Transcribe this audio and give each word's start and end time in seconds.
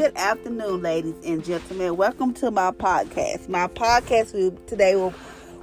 Good 0.00 0.16
afternoon, 0.16 0.80
ladies 0.80 1.14
and 1.26 1.44
gentlemen. 1.44 1.94
Welcome 1.94 2.32
to 2.36 2.50
my 2.50 2.70
podcast. 2.70 3.50
My 3.50 3.66
podcast 3.66 4.66
today 4.66 4.96
will 4.96 5.12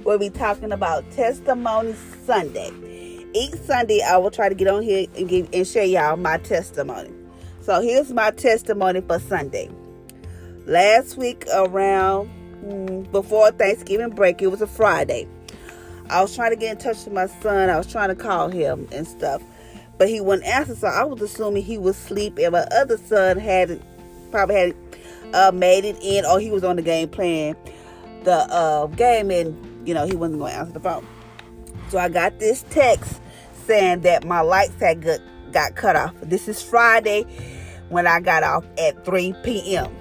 we'll 0.04 0.20
be 0.20 0.30
talking 0.30 0.70
about 0.70 1.10
Testimony 1.10 1.96
Sunday. 2.24 2.70
Each 3.34 3.54
Sunday, 3.54 4.00
I 4.00 4.16
will 4.18 4.30
try 4.30 4.48
to 4.48 4.54
get 4.54 4.68
on 4.68 4.84
here 4.84 5.08
and 5.16 5.28
give 5.28 5.48
and 5.52 5.66
share 5.66 5.82
y'all 5.82 6.16
my 6.16 6.38
testimony. 6.38 7.10
So 7.62 7.80
here's 7.80 8.12
my 8.12 8.30
testimony 8.30 9.00
for 9.00 9.18
Sunday. 9.18 9.70
Last 10.66 11.16
week, 11.16 11.44
around 11.52 12.30
mm, 12.64 13.10
before 13.10 13.50
Thanksgiving 13.50 14.10
break, 14.10 14.40
it 14.40 14.52
was 14.52 14.62
a 14.62 14.68
Friday. 14.68 15.26
I 16.10 16.22
was 16.22 16.36
trying 16.36 16.50
to 16.50 16.56
get 16.56 16.70
in 16.70 16.78
touch 16.78 17.04
with 17.04 17.12
my 17.12 17.26
son. 17.26 17.70
I 17.70 17.76
was 17.76 17.90
trying 17.90 18.10
to 18.10 18.14
call 18.14 18.50
him 18.50 18.86
and 18.92 19.04
stuff, 19.04 19.42
but 19.98 20.08
he 20.08 20.20
wouldn't 20.20 20.46
answer. 20.46 20.76
So 20.76 20.86
I 20.86 21.02
was 21.02 21.20
assuming 21.22 21.64
he 21.64 21.76
was 21.76 21.96
asleep, 21.96 22.38
and 22.38 22.52
my 22.52 22.68
other 22.70 22.98
son 22.98 23.36
had 23.36 23.82
probably 24.30 24.54
had 24.54 24.76
uh, 25.34 25.50
made 25.52 25.84
it 25.84 25.96
in, 26.02 26.24
or 26.24 26.40
he 26.40 26.50
was 26.50 26.64
on 26.64 26.76
the 26.76 26.82
game 26.82 27.08
playing 27.08 27.56
the 28.24 28.34
uh, 28.34 28.86
game, 28.86 29.30
and 29.30 29.88
you 29.88 29.94
know 29.94 30.06
he 30.06 30.14
wasn't 30.14 30.38
going 30.38 30.52
to 30.52 30.58
answer 30.58 30.72
the 30.72 30.80
phone. 30.80 31.06
So 31.88 31.98
I 31.98 32.08
got 32.08 32.38
this 32.38 32.64
text 32.70 33.20
saying 33.66 34.00
that 34.00 34.24
my 34.24 34.40
lights 34.40 34.74
had 34.80 35.02
got, 35.02 35.20
got 35.52 35.74
cut 35.74 35.96
off. 35.96 36.14
This 36.22 36.48
is 36.48 36.62
Friday 36.62 37.24
when 37.88 38.06
I 38.06 38.20
got 38.20 38.42
off 38.42 38.64
at 38.78 39.04
3 39.04 39.34
p.m. 39.42 39.94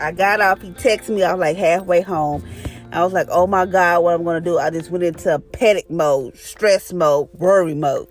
I 0.00 0.12
got 0.12 0.40
off. 0.40 0.62
He 0.62 0.70
texted 0.70 1.10
me. 1.10 1.24
I 1.24 1.32
was 1.32 1.40
like 1.40 1.56
halfway 1.56 2.02
home. 2.02 2.44
I 2.92 3.04
was 3.04 3.12
like, 3.12 3.26
oh 3.30 3.46
my 3.46 3.66
God, 3.66 4.02
what 4.02 4.14
I'm 4.14 4.24
going 4.24 4.42
to 4.42 4.50
do? 4.50 4.58
I 4.58 4.70
just 4.70 4.90
went 4.90 5.04
into 5.04 5.38
panic 5.38 5.90
mode, 5.90 6.36
stress 6.36 6.92
mode, 6.92 7.28
worry 7.34 7.74
mode. 7.74 8.08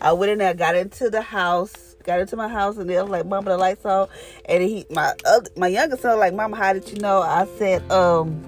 I 0.00 0.12
went 0.12 0.32
in 0.32 0.38
there, 0.38 0.54
got 0.54 0.76
into 0.76 1.08
the 1.08 1.22
house, 1.22 1.89
got 2.04 2.20
into 2.20 2.36
my 2.36 2.48
house, 2.48 2.76
and 2.76 2.88
they 2.88 3.00
was 3.00 3.10
like, 3.10 3.26
Mama, 3.26 3.50
the 3.50 3.58
lights 3.58 3.84
on. 3.84 4.08
And 4.46 4.62
he, 4.62 4.86
my 4.90 5.14
other, 5.24 5.50
my 5.56 5.68
youngest 5.68 6.02
son, 6.02 6.18
like, 6.18 6.34
Mama, 6.34 6.56
how 6.56 6.72
did 6.72 6.88
you 6.90 6.96
know? 6.96 7.20
I 7.20 7.46
said, 7.58 7.90
um, 7.90 8.42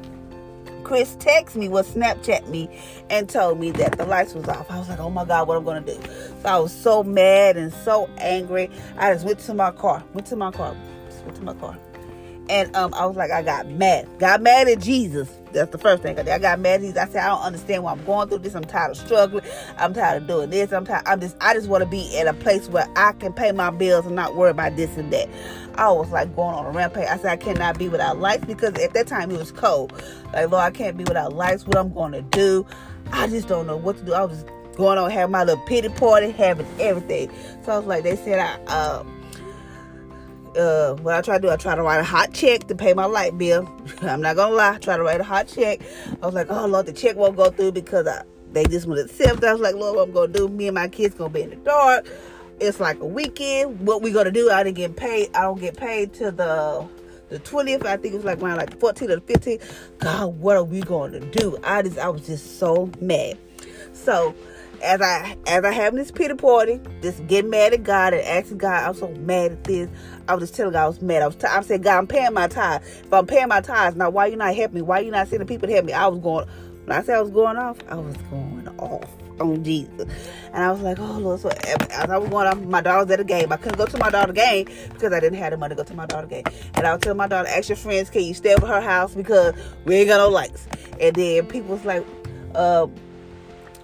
Chris 0.85 1.17
texted 1.17 1.57
me, 1.57 1.69
was 1.69 1.95
Snapchat 1.95 2.49
me, 2.49 2.69
and 3.09 3.29
told 3.29 3.59
me 3.61 3.71
that 3.73 3.97
the 3.99 4.05
lights 4.05 4.35
was 4.35 4.49
off. 4.49 4.71
I 4.71 4.79
was 4.79 4.89
like, 4.89 4.99
oh 4.99 5.11
my 5.11 5.25
God, 5.25 5.49
what 5.49 5.57
I'm 5.57 5.65
gonna 5.65 5.81
do? 5.81 5.99
So 6.43 6.49
I 6.49 6.59
was 6.59 6.73
so 6.73 7.03
mad 7.03 7.57
and 7.57 7.73
so 7.73 8.11
angry. 8.19 8.71
I 8.99 9.13
just 9.13 9.25
went 9.25 9.39
to 9.41 9.55
my 9.55 9.71
car, 9.71 10.03
went 10.13 10.27
to 10.29 10.37
my 10.37 10.51
car, 10.51 10.77
went 11.25 11.37
to 11.37 11.43
my 11.43 11.55
car. 11.55 11.79
And 12.49 12.75
um, 12.77 12.93
I 12.95 13.07
was 13.07 13.17
like, 13.17 13.31
I 13.31 13.43
got 13.43 13.69
mad. 13.69 14.09
Got 14.19 14.43
mad 14.43 14.69
at 14.69 14.81
Jesus. 14.81 15.31
That's 15.53 15.71
the 15.71 15.79
first 15.79 16.03
thing 16.03 16.19
I. 16.19 16.39
Got 16.39 16.61
mad 16.61 16.77
at 16.77 16.81
Jesus. 16.81 16.97
I 16.97 17.07
said, 17.07 17.23
I 17.23 17.29
don't 17.29 17.43
understand 17.43 17.85
why 17.85 17.93
I'm 17.93 18.05
going 18.05 18.29
through 18.29 18.39
this. 18.39 18.55
I'm 18.55 18.65
tired 18.65 18.93
of 18.93 18.97
struggling. 18.97 19.45
I'm 19.77 19.95
tired 19.95 20.23
of 20.23 20.29
doing 20.29 20.51
this. 20.51 20.73
I'm 20.73 20.85
tired. 20.85 21.03
I'm 21.07 21.21
just. 21.21 21.37
I 21.41 21.55
just 21.55 21.69
want 21.69 21.83
to 21.83 21.89
be 21.89 22.17
at 22.19 22.27
a 22.27 22.35
place 22.35 22.69
where 22.69 22.89
I 22.97 23.13
can 23.13 23.33
pay 23.33 23.53
my 23.53 23.71
bills 23.71 24.07
and 24.07 24.17
not 24.17 24.35
worry 24.37 24.51
about 24.51 24.77
this 24.77 24.97
and 24.97 25.13
that. 25.13 25.29
I 25.75 25.91
was 25.91 26.11
like 26.11 26.35
going 26.35 26.55
on 26.55 26.67
a 26.67 26.71
rampage. 26.71 27.09
I 27.09 27.17
said, 27.17 27.27
I 27.27 27.37
cannot 27.37 27.79
be 27.79 27.89
without 27.89 28.19
lights 28.19 28.45
because 28.45 28.75
at 28.79 28.93
that 28.95 29.07
time 29.07 29.31
it 29.31 29.39
was 29.39 29.53
cold. 29.53 29.93
Like, 30.33 30.51
Lord, 30.51 30.63
I 30.63 30.71
can't 30.71 30.97
be 30.97 31.05
without 31.05 31.33
lights. 31.33 31.67
What 31.67 31.77
I'm 31.77 31.93
going 31.93 32.13
to 32.13 32.23
do? 32.23 32.67
I 33.13 33.29
just 33.29 33.49
don't 33.49 33.67
know 33.67 33.77
what 33.77 33.99
to 33.99 34.05
do. 34.05 34.13
I 34.13 34.25
was 34.25 34.45
going 34.77 34.99
on 34.99 35.11
having 35.11 35.33
my 35.33 35.45
little 35.45 35.65
pity 35.67 35.89
party, 35.89 36.31
having 36.31 36.67
everything. 36.81 37.31
So 37.65 37.73
I 37.73 37.79
was 37.79 37.87
like, 37.87 38.03
they 38.05 38.17
said 38.17 38.39
I. 38.39 38.73
Uh, 38.73 39.05
uh, 40.57 40.95
what 40.97 41.15
I 41.15 41.23
try 41.23 41.37
to 41.39 41.43
do, 41.43 41.51
I 41.51 41.57
try 41.57 41.75
to 41.75 41.83
write 41.83 42.01
a 42.01 42.05
hot 42.05 42.33
check 42.33 42.67
to 42.69 42.75
pay 42.75 42.95
my 42.95 43.05
light 43.05 43.37
bill. 43.39 43.71
I'm 44.03 44.21
not 44.21 44.37
gonna 44.37 44.55
lie, 44.55 44.79
try 44.79 44.97
to 44.97 45.03
write 45.03 45.21
a 45.21 45.25
hot 45.25 45.49
check. 45.49 45.81
I 46.23 46.27
was 46.27 46.35
like, 46.35 46.49
oh 46.51 46.67
Lord, 46.67 46.87
the 46.87 46.93
check 46.93 47.17
won't 47.17 47.37
go 47.37 47.51
through 47.51 47.73
because 47.73 48.07
I, 48.07 48.23
they 48.53 48.65
just 48.65 48.87
want 48.87 48.99
to 48.99 49.05
accept. 49.05 49.43
I 49.45 49.53
was 49.53 49.63
like, 49.63 49.75
Lord, 49.75 49.97
what 49.97 50.09
I'm 50.09 50.13
gonna 50.13 50.33
do? 50.33 50.49
Me 50.49 50.69
and 50.69 50.75
my 50.75 50.89
kids 50.89 51.15
gonna 51.15 51.31
be 51.31 51.43
in 51.43 51.51
the 51.51 51.57
dark. 51.57 52.07
It's 52.61 52.81
like 52.81 53.01
a 53.01 53.07
weekend. 53.07 53.81
What 53.87 54.03
we 54.03 54.13
gonna 54.13 54.31
do? 54.31 54.51
I 54.51 54.63
didn't 54.63 54.77
get 54.77 54.97
paid. 54.97 55.35
I 55.35 55.43
don't 55.43 55.61
get 55.61 55.77
paid 55.77 56.13
to 56.15 56.31
the 56.31 56.87
the 57.29 57.39
20th. 57.41 57.87
I 57.87 57.97
think 57.97 58.15
it 58.15 58.17
was 58.17 58.25
like 58.27 58.43
around 58.43 58.59
like 58.59 58.79
14 58.79 59.11
or 59.11 59.21
15. 59.21 59.59
God, 59.99 60.27
what 60.39 60.57
are 60.57 60.65
we 60.65 60.81
gonna 60.83 61.21
do? 61.21 61.57
I 61.65 61.83
just 61.83 61.99
I 61.99 62.09
was 62.09 62.27
just 62.27 62.59
so 62.59 62.91
mad. 63.01 63.39
So 63.95 64.35
as 64.83 65.01
I 65.01 65.37
as 65.47 65.65
I 65.65 65.73
having 65.73 65.99
this 65.99 66.11
pity 66.11 66.35
party, 66.35 66.81
just 67.01 67.27
getting 67.27 67.51
mad 67.51 67.73
at 67.73 67.83
God 67.85 68.15
and 68.15 68.23
asking 68.23 68.59
God, 68.59 68.85
I'm 68.89 68.95
so 68.95 69.09
mad 69.21 69.53
at 69.53 69.65
this. 69.65 69.89
I 70.29 70.35
was 70.35 70.45
just 70.45 70.55
telling 70.55 70.73
God 70.73 70.85
I 70.85 70.89
was 70.89 71.03
mad. 71.03 71.23
I 71.23 71.27
was 71.27 71.37
t- 71.37 71.47
I 71.47 71.61
said, 71.63 71.83
God, 71.83 71.99
I'm 71.99 72.07
paying 72.07 72.33
my 72.33 72.49
tithes. 72.49 72.87
If 73.05 73.13
I'm 73.13 73.27
paying 73.27 73.49
my 73.49 73.61
tithes, 73.61 73.97
now 73.97 74.11
why 74.11 74.27
you 74.27 74.37
not 74.37 74.55
helping 74.55 74.77
me? 74.77 74.83
Why 74.83 75.01
you 75.01 75.11
not 75.11 75.29
sending 75.29 75.47
people 75.47 75.69
to 75.69 75.75
help 75.75 75.87
me? 75.87 75.93
I 75.93 76.07
was 76.07 76.19
going 76.21 76.47
when 76.85 76.99
I 76.99 77.03
said 77.03 77.17
I 77.17 77.21
was 77.21 77.31
going 77.31 77.57
off, 77.57 77.79
I 77.89 77.95
was 77.95 78.17
going 78.29 78.69
off 78.79 79.09
on 79.41 79.63
Jesus. 79.63 80.09
And 80.53 80.65
I 80.65 80.71
was 80.73 80.81
like, 80.81 80.99
oh 80.99 81.19
Lord. 81.19 81.41
So 81.41 81.49
as 81.49 82.11
I 82.11 82.19
was 82.19 82.29
going 82.29 82.47
off, 82.47 82.59
my 82.61 82.81
daughter 82.81 83.05
was 83.05 83.11
at 83.13 83.21
a 83.21 83.25
game. 83.25 83.53
I 83.53 83.57
couldn't 83.57 83.79
go 83.79 83.87
to 83.87 83.99
my 83.99 84.11
daughter's 84.11 84.35
game 84.35 84.67
because 84.93 85.13
I 85.13 85.21
didn't 85.21 85.39
have 85.39 85.53
the 85.53 85.59
money 85.59 85.77
to 85.77 85.83
go 85.83 85.85
to 85.85 85.95
my 85.95 86.07
daughter's 86.07 86.31
game. 86.31 86.45
And 86.75 86.87
I 86.87 86.93
was 86.93 87.01
telling 87.01 87.19
my 87.19 87.29
daughter, 87.29 87.49
ask 87.49 87.69
your 87.69 87.77
friends, 87.77 88.11
can 88.11 88.23
you 88.23 88.35
stay 88.35 88.55
over 88.55 88.67
her 88.67 88.81
house 88.81 89.15
because 89.15 89.55
we 89.85 89.95
ain't 89.97 90.09
got 90.09 90.19
no 90.19 90.29
lights. 90.29 90.67
And 91.01 91.15
then 91.15 91.47
people 91.47 91.77
was 91.77 91.85
like, 91.85 92.05
uh, 92.55 92.89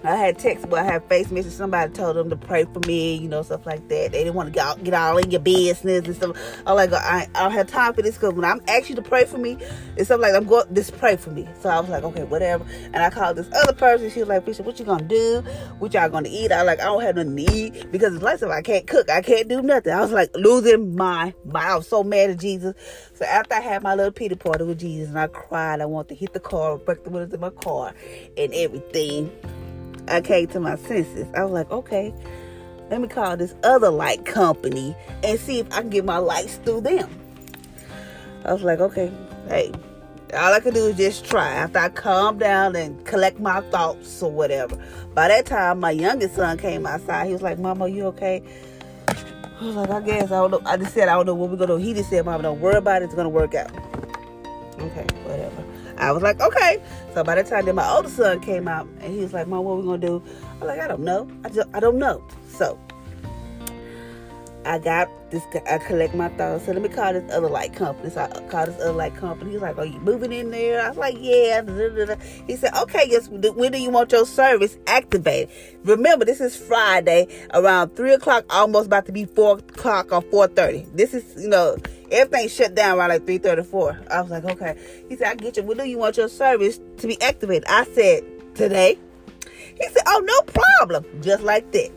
I 0.03 0.15
had 0.15 0.39
text, 0.39 0.69
but 0.69 0.79
I 0.79 0.83
had 0.83 1.03
face 1.09 1.29
message. 1.29 1.51
Somebody 1.51 1.91
told 1.91 2.15
them 2.15 2.29
to 2.29 2.37
pray 2.37 2.63
for 2.65 2.79
me, 2.87 3.15
you 3.15 3.27
know, 3.27 3.41
stuff 3.41 3.65
like 3.65 3.87
that. 3.89 4.11
They 4.11 4.23
didn't 4.23 4.33
want 4.33 4.47
to 4.47 4.51
get 4.51 4.65
all, 4.65 4.75
get 4.77 4.93
all 4.93 5.17
in 5.17 5.29
your 5.29 5.41
business 5.41 6.05
and 6.05 6.15
stuff. 6.15 6.37
I'm 6.65 6.75
like, 6.75 6.93
I, 6.93 7.27
I 7.35 7.43
don't 7.43 7.51
have 7.51 7.67
time 7.67 7.93
for 7.93 8.01
this 8.01 8.15
because 8.15 8.33
when 8.33 8.45
I'm 8.45 8.61
asking 8.67 8.95
you 8.95 9.03
to 9.03 9.09
pray 9.09 9.25
for 9.25 9.37
me, 9.37 9.57
it's 9.97 10.07
something 10.07 10.31
like 10.31 10.41
I'm 10.41 10.47
going, 10.47 10.73
just 10.73 10.97
pray 10.97 11.17
for 11.17 11.31
me. 11.31 11.47
So 11.59 11.69
I 11.69 11.79
was 11.81 11.89
like, 11.89 12.03
okay, 12.03 12.23
whatever. 12.23 12.65
And 12.93 12.97
I 12.97 13.09
called 13.09 13.35
this 13.35 13.49
other 13.53 13.73
person. 13.73 14.09
She 14.09 14.21
was 14.21 14.29
like, 14.29 14.45
Bishop, 14.45 14.65
what 14.65 14.79
you 14.79 14.85
gonna 14.85 15.03
do? 15.03 15.43
What 15.79 15.93
y'all 15.93 16.07
gonna 16.07 16.29
eat? 16.31 16.51
I 16.51 16.61
like, 16.61 16.79
I 16.79 16.85
don't 16.85 17.01
have 17.01 17.15
to 17.15 17.53
eat 17.53 17.91
because 17.91 18.13
it's 18.13 18.23
like 18.23 18.41
if 18.41 18.49
I 18.49 18.61
can't 18.61 18.87
cook. 18.87 19.09
I 19.09 19.21
can't 19.21 19.49
do 19.49 19.61
nothing. 19.61 19.91
I 19.91 19.99
was 19.99 20.11
like 20.11 20.29
losing 20.35 20.95
my 20.95 21.33
mind. 21.43 21.57
I 21.57 21.75
was 21.75 21.87
so 21.87 22.03
mad 22.03 22.29
at 22.29 22.39
Jesus. 22.39 22.73
So 23.15 23.25
after 23.25 23.55
I 23.55 23.59
had 23.59 23.83
my 23.83 23.95
little 23.95 24.13
pity 24.13 24.35
party 24.35 24.63
with 24.63 24.79
Jesus 24.79 25.09
and 25.09 25.19
I 25.19 25.27
cried, 25.27 25.81
I 25.81 25.85
wanted 25.85 26.09
to 26.09 26.15
hit 26.15 26.33
the 26.33 26.39
car, 26.39 26.77
break 26.77 27.03
the 27.03 27.09
windows 27.09 27.33
in 27.33 27.41
my 27.41 27.49
car 27.49 27.93
and 28.37 28.53
everything. 28.53 29.29
I 30.09 30.21
came 30.21 30.47
to 30.47 30.59
my 30.59 30.75
senses. 30.75 31.27
I 31.35 31.43
was 31.43 31.51
like, 31.51 31.69
okay, 31.71 32.13
let 32.89 33.01
me 33.01 33.07
call 33.07 33.37
this 33.37 33.53
other 33.63 33.89
light 33.89 34.25
company 34.25 34.95
and 35.23 35.39
see 35.39 35.59
if 35.59 35.71
I 35.71 35.81
can 35.81 35.89
get 35.89 36.05
my 36.05 36.17
lights 36.17 36.57
through 36.57 36.81
them. 36.81 37.09
I 38.45 38.53
was 38.53 38.63
like, 38.63 38.79
okay, 38.79 39.11
hey, 39.47 39.71
all 40.33 40.53
I 40.53 40.59
could 40.59 40.73
do 40.73 40.87
is 40.87 40.97
just 40.97 41.25
try. 41.25 41.49
After 41.49 41.79
I 41.79 41.89
calm 41.89 42.37
down 42.37 42.75
and 42.75 43.03
collect 43.05 43.39
my 43.39 43.61
thoughts 43.61 44.21
or 44.21 44.31
whatever. 44.31 44.75
By 45.13 45.27
that 45.27 45.45
time, 45.45 45.79
my 45.79 45.91
youngest 45.91 46.35
son 46.35 46.57
came 46.57 46.85
outside. 46.85 47.27
He 47.27 47.33
was 47.33 47.41
like, 47.41 47.59
Mama, 47.59 47.87
you 47.87 48.05
okay? 48.07 48.41
I 49.07 49.65
was 49.65 49.75
like, 49.75 49.89
I 49.89 50.01
guess 50.01 50.25
I 50.25 50.47
don't 50.47 50.51
know. 50.51 50.61
I 50.65 50.77
just 50.77 50.93
said 50.93 51.09
I 51.09 51.15
don't 51.15 51.25
know 51.25 51.33
what 51.35 51.49
we're 51.49 51.57
gonna 51.57 51.77
do. 51.77 51.83
He 51.83 51.93
just 51.93 52.09
said, 52.09 52.25
Mama, 52.25 52.43
don't 52.43 52.61
worry 52.61 52.77
about 52.77 53.01
it. 53.01 53.05
It's 53.05 53.15
gonna 53.15 53.29
work 53.29 53.55
out. 53.55 53.71
Okay, 54.79 55.05
whatever. 55.25 55.68
I 55.99 56.11
was 56.11 56.23
like, 56.23 56.39
okay. 56.39 56.81
So 57.13 57.23
by 57.23 57.35
the 57.35 57.43
time 57.43 57.65
that 57.65 57.75
my 57.75 57.87
older 57.89 58.09
son 58.09 58.39
came 58.39 58.67
out 58.67 58.87
and 59.01 59.13
he 59.13 59.19
was 59.19 59.33
like, 59.33 59.47
Mom, 59.47 59.65
what 59.65 59.77
we 59.77 59.83
gonna 59.83 59.97
do? 59.97 60.23
I'm 60.61 60.67
like, 60.67 60.79
I 60.79 60.87
don't 60.87 61.01
know. 61.01 61.29
I 61.43 61.49
just 61.49 61.67
I 61.73 61.79
don't 61.79 61.97
know. 61.97 62.23
So 62.47 62.79
I 64.65 64.77
got 64.77 65.09
this. 65.31 65.43
I 65.69 65.77
collect 65.77 66.13
my 66.13 66.29
thoughts. 66.29 66.65
So 66.65 66.73
let 66.73 66.81
me 66.81 66.89
call 66.89 67.13
this 67.13 67.31
other 67.31 67.49
light 67.49 67.73
company. 67.73 68.09
So 68.09 68.21
I 68.21 68.27
called 68.49 68.67
this 68.67 68.81
other 68.81 68.91
light 68.91 69.15
company. 69.15 69.51
He's 69.51 69.61
like, 69.61 69.77
"Are 69.77 69.85
you 69.85 69.99
moving 69.99 70.33
in 70.33 70.51
there?" 70.51 70.81
I 70.81 70.89
was 70.89 70.97
like, 70.97 71.15
"Yeah." 71.17 71.61
He 72.45 72.55
said, 72.55 72.73
"Okay, 72.75 73.07
yes. 73.09 73.29
When 73.29 73.71
do 73.71 73.77
you 73.79 73.89
want 73.89 74.11
your 74.11 74.25
service 74.25 74.77
activated?" 74.85 75.49
Remember, 75.85 76.25
this 76.25 76.41
is 76.41 76.55
Friday 76.55 77.27
around 77.53 77.95
three 77.95 78.13
o'clock, 78.13 78.45
almost 78.49 78.87
about 78.87 79.05
to 79.05 79.11
be 79.11 79.25
four 79.25 79.59
o'clock 79.59 80.11
or 80.11 80.21
four 80.23 80.47
thirty. 80.47 80.85
This 80.93 81.13
is, 81.13 81.23
you 81.41 81.47
know, 81.47 81.77
everything 82.11 82.49
shut 82.49 82.75
down 82.75 82.97
around 82.97 83.09
like 83.09 83.25
three 83.25 83.37
thirty-four. 83.37 83.99
I 84.11 84.21
was 84.21 84.29
like, 84.29 84.45
"Okay." 84.45 84.75
He 85.07 85.15
said, 85.15 85.27
"I 85.27 85.35
get 85.35 85.57
you. 85.57 85.63
When 85.63 85.77
do 85.77 85.85
you 85.85 85.97
want 85.97 86.17
your 86.17 86.29
service 86.29 86.79
to 86.97 87.07
be 87.07 87.21
activated?" 87.21 87.65
I 87.67 87.85
said, 87.95 88.23
"Today." 88.55 88.99
He 89.79 89.87
said, 89.87 90.03
"Oh, 90.05 90.19
no 90.19 90.41
problem." 90.41 91.05
Just 91.21 91.43
like 91.43 91.71
that. 91.71 91.91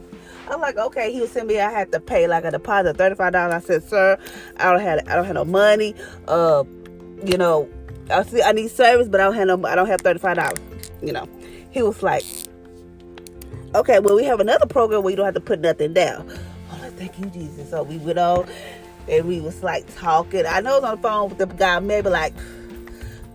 I'm 0.52 0.60
like, 0.60 0.76
okay. 0.76 1.12
He 1.12 1.20
was 1.20 1.32
telling 1.32 1.48
me 1.48 1.58
I 1.60 1.70
had 1.70 1.92
to 1.92 2.00
pay 2.00 2.26
like 2.26 2.44
a 2.44 2.50
deposit 2.50 2.98
thirty 2.98 3.14
five 3.14 3.32
dollars. 3.32 3.54
I 3.54 3.66
said, 3.66 3.84
sir, 3.84 4.18
I 4.58 4.70
don't 4.70 4.80
have 4.80 5.00
I 5.08 5.16
don't 5.16 5.24
have 5.24 5.34
no 5.34 5.46
money. 5.46 5.94
Uh, 6.28 6.64
you 7.24 7.38
know, 7.38 7.68
I 8.10 8.22
see 8.22 8.42
I 8.42 8.52
need 8.52 8.70
service, 8.70 9.08
but 9.08 9.20
I 9.20 9.24
don't 9.24 9.34
have 9.34 9.46
no 9.46 9.66
I 9.66 9.74
don't 9.74 9.86
have 9.86 10.02
thirty 10.02 10.18
five 10.18 10.36
dollars. 10.36 10.58
You 11.00 11.12
know, 11.12 11.26
he 11.70 11.82
was 11.82 12.02
like, 12.02 12.24
okay, 13.74 13.98
well 13.98 14.14
we 14.14 14.24
have 14.24 14.40
another 14.40 14.66
program 14.66 15.02
where 15.02 15.10
you 15.10 15.16
don't 15.16 15.24
have 15.24 15.34
to 15.34 15.40
put 15.40 15.60
nothing 15.60 15.94
down. 15.94 16.30
I'm 16.70 16.80
like, 16.82 16.92
thank 16.92 17.18
you, 17.18 17.26
Jesus. 17.26 17.70
So 17.70 17.82
we 17.82 17.96
went 17.96 18.18
on 18.18 18.46
and 19.08 19.26
we 19.26 19.40
was 19.40 19.62
like 19.62 19.86
talking. 19.96 20.44
I 20.44 20.60
know 20.60 20.74
I 20.76 20.80
was 20.80 20.84
on 20.84 20.96
the 20.96 21.02
phone 21.02 21.28
with 21.30 21.38
the 21.38 21.46
guy 21.46 21.80
maybe 21.80 22.10
like 22.10 22.34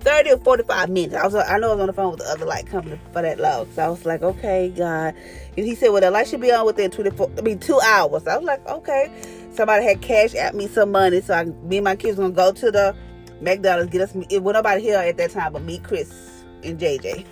30 0.02 0.32
or 0.32 0.38
45 0.38 0.90
minutes. 0.90 1.16
I 1.16 1.26
was 1.26 1.36
I 1.36 1.58
know 1.58 1.72
I 1.72 1.74
was 1.74 1.82
on 1.82 1.88
the 1.88 1.94
phone 1.94 2.12
with 2.12 2.20
the 2.20 2.26
other 2.28 2.46
like 2.46 2.70
company 2.70 3.00
for 3.12 3.24
that 3.24 3.40
long. 3.40 3.68
So 3.74 3.84
I 3.84 3.90
was 3.90 4.06
like, 4.06 4.22
okay, 4.22 4.70
God. 4.70 5.16
And 5.58 5.66
he 5.66 5.74
said, 5.74 5.90
well, 5.90 6.02
the 6.02 6.12
light 6.12 6.28
should 6.28 6.40
be 6.40 6.52
on 6.52 6.66
within 6.68 6.92
24, 6.92 7.32
I 7.38 7.42
mean, 7.42 7.58
two 7.58 7.80
hours. 7.82 8.28
I 8.28 8.38
was 8.38 8.46
like, 8.46 8.66
okay. 8.68 9.12
Somebody 9.52 9.86
had 9.86 10.02
cash 10.02 10.36
at 10.36 10.54
me 10.54 10.68
some 10.68 10.92
money. 10.92 11.20
So 11.20 11.34
I, 11.34 11.46
me 11.46 11.78
and 11.78 11.84
my 11.84 11.96
kids 11.96 12.18
going 12.18 12.32
to 12.32 12.36
go 12.36 12.52
to 12.52 12.72
the 12.72 12.96
McDonald's, 13.42 13.92
get 13.92 14.02
us, 14.02 14.16
it 14.30 14.44
was 14.44 14.54
nobody 14.54 14.84
here 14.84 15.00
at 15.00 15.18
that 15.18 15.32
time 15.32 15.54
but 15.54 15.64
me, 15.64 15.80
Chris, 15.80 16.44
and 16.64 16.80
JJ. 16.80 17.26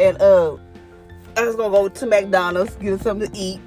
And 0.00 0.20
uh, 0.20 0.56
I 1.36 1.44
was 1.46 1.54
going 1.54 1.70
to 1.70 1.78
go 1.78 1.88
to 1.88 2.06
McDonald's, 2.06 2.74
get 2.76 2.94
us 2.94 3.02
something 3.02 3.30
to 3.30 3.38
eat 3.38 3.60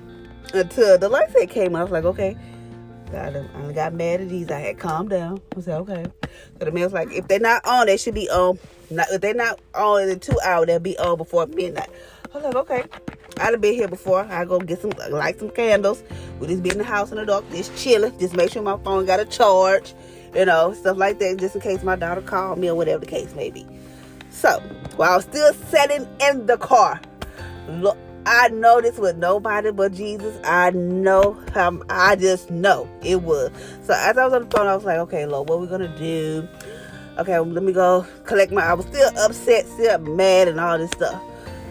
until 0.53 0.97
the 0.97 1.07
light 1.07 1.31
set 1.31 1.49
came 1.49 1.75
on. 1.75 1.81
I 1.81 1.83
was 1.83 1.93
like, 1.93 2.05
okay. 2.05 2.37
I, 3.09 3.29
done, 3.29 3.49
I 3.55 3.71
got 3.71 3.93
mad 3.93 4.19
at 4.19 4.29
these. 4.29 4.51
I 4.51 4.59
had 4.59 4.79
calmed 4.79 5.11
down. 5.11 5.39
I 5.55 5.61
said, 5.61 5.79
okay. 5.81 6.05
So 6.59 6.65
the 6.65 6.71
man 6.71 6.83
was 6.83 6.93
like, 6.93 7.11
if 7.13 7.27
they're 7.29 7.39
not 7.39 7.65
on, 7.65 7.85
they 7.85 7.95
should 7.95 8.15
be 8.15 8.29
on. 8.29 8.59
Not, 8.89 9.07
if 9.11 9.21
they're 9.21 9.33
not 9.33 9.59
on 9.73 10.09
in 10.09 10.19
two 10.19 10.37
hours, 10.43 10.67
they'll 10.67 10.79
be 10.79 10.97
on 10.97 11.17
before 11.17 11.47
midnight. 11.47 11.89
I 12.33 12.37
was 12.37 12.43
like, 12.43 12.55
okay. 12.55 12.83
I'd 13.39 13.51
have 13.51 13.61
been 13.61 13.73
here 13.73 13.87
before. 13.87 14.21
I 14.29 14.45
go 14.45 14.59
get 14.59 14.81
some, 14.81 14.91
light 15.09 15.39
some 15.39 15.49
candles. 15.49 16.03
We 16.39 16.47
just 16.47 16.63
be 16.63 16.69
in 16.69 16.77
the 16.77 16.83
house 16.83 17.11
in 17.11 17.17
the 17.17 17.25
dark, 17.25 17.49
just 17.51 17.75
chilling. 17.75 18.17
Just 18.19 18.35
make 18.35 18.51
sure 18.51 18.61
my 18.61 18.77
phone 18.77 19.05
got 19.05 19.19
a 19.19 19.25
charge, 19.25 19.93
you 20.33 20.45
know, 20.45 20.73
stuff 20.73 20.97
like 20.97 21.19
that, 21.19 21.37
just 21.37 21.55
in 21.55 21.61
case 21.61 21.83
my 21.83 21.95
daughter 21.95 22.21
called 22.21 22.59
me 22.59 22.69
or 22.69 22.75
whatever 22.75 22.99
the 22.99 23.05
case 23.05 23.33
may 23.35 23.49
be. 23.49 23.65
So 24.29 24.59
while 24.95 25.13
I 25.13 25.15
was 25.17 25.25
still 25.25 25.53
sitting 25.53 26.07
in 26.21 26.45
the 26.45 26.57
car, 26.57 27.01
look, 27.67 27.97
I 28.25 28.47
know 28.49 28.81
this 28.81 28.97
was 28.97 29.13
nobody 29.15 29.71
but 29.71 29.93
Jesus. 29.93 30.37
I 30.43 30.71
know 30.71 31.33
him. 31.53 31.83
I 31.89 32.15
just 32.15 32.49
know 32.49 32.89
it 33.03 33.21
was. 33.21 33.51
So 33.83 33.93
as 33.93 34.17
I 34.17 34.25
was 34.25 34.33
on 34.33 34.45
the 34.45 34.49
phone, 34.49 34.67
I 34.67 34.75
was 34.75 34.83
like, 34.83 34.97
okay, 34.99 35.25
Lord, 35.25 35.47
what 35.47 35.61
we 35.61 35.67
gonna 35.67 35.95
do? 35.97 36.47
Okay, 37.17 37.37
let 37.39 37.63
me 37.63 37.71
go 37.71 38.05
collect 38.25 38.51
my. 38.51 38.63
I 38.63 38.73
was 38.73 38.85
still 38.87 39.09
upset, 39.19 39.67
still 39.67 39.99
mad, 39.99 40.47
and 40.47 40.59
all 40.59 40.77
this 40.77 40.91
stuff. 40.91 41.21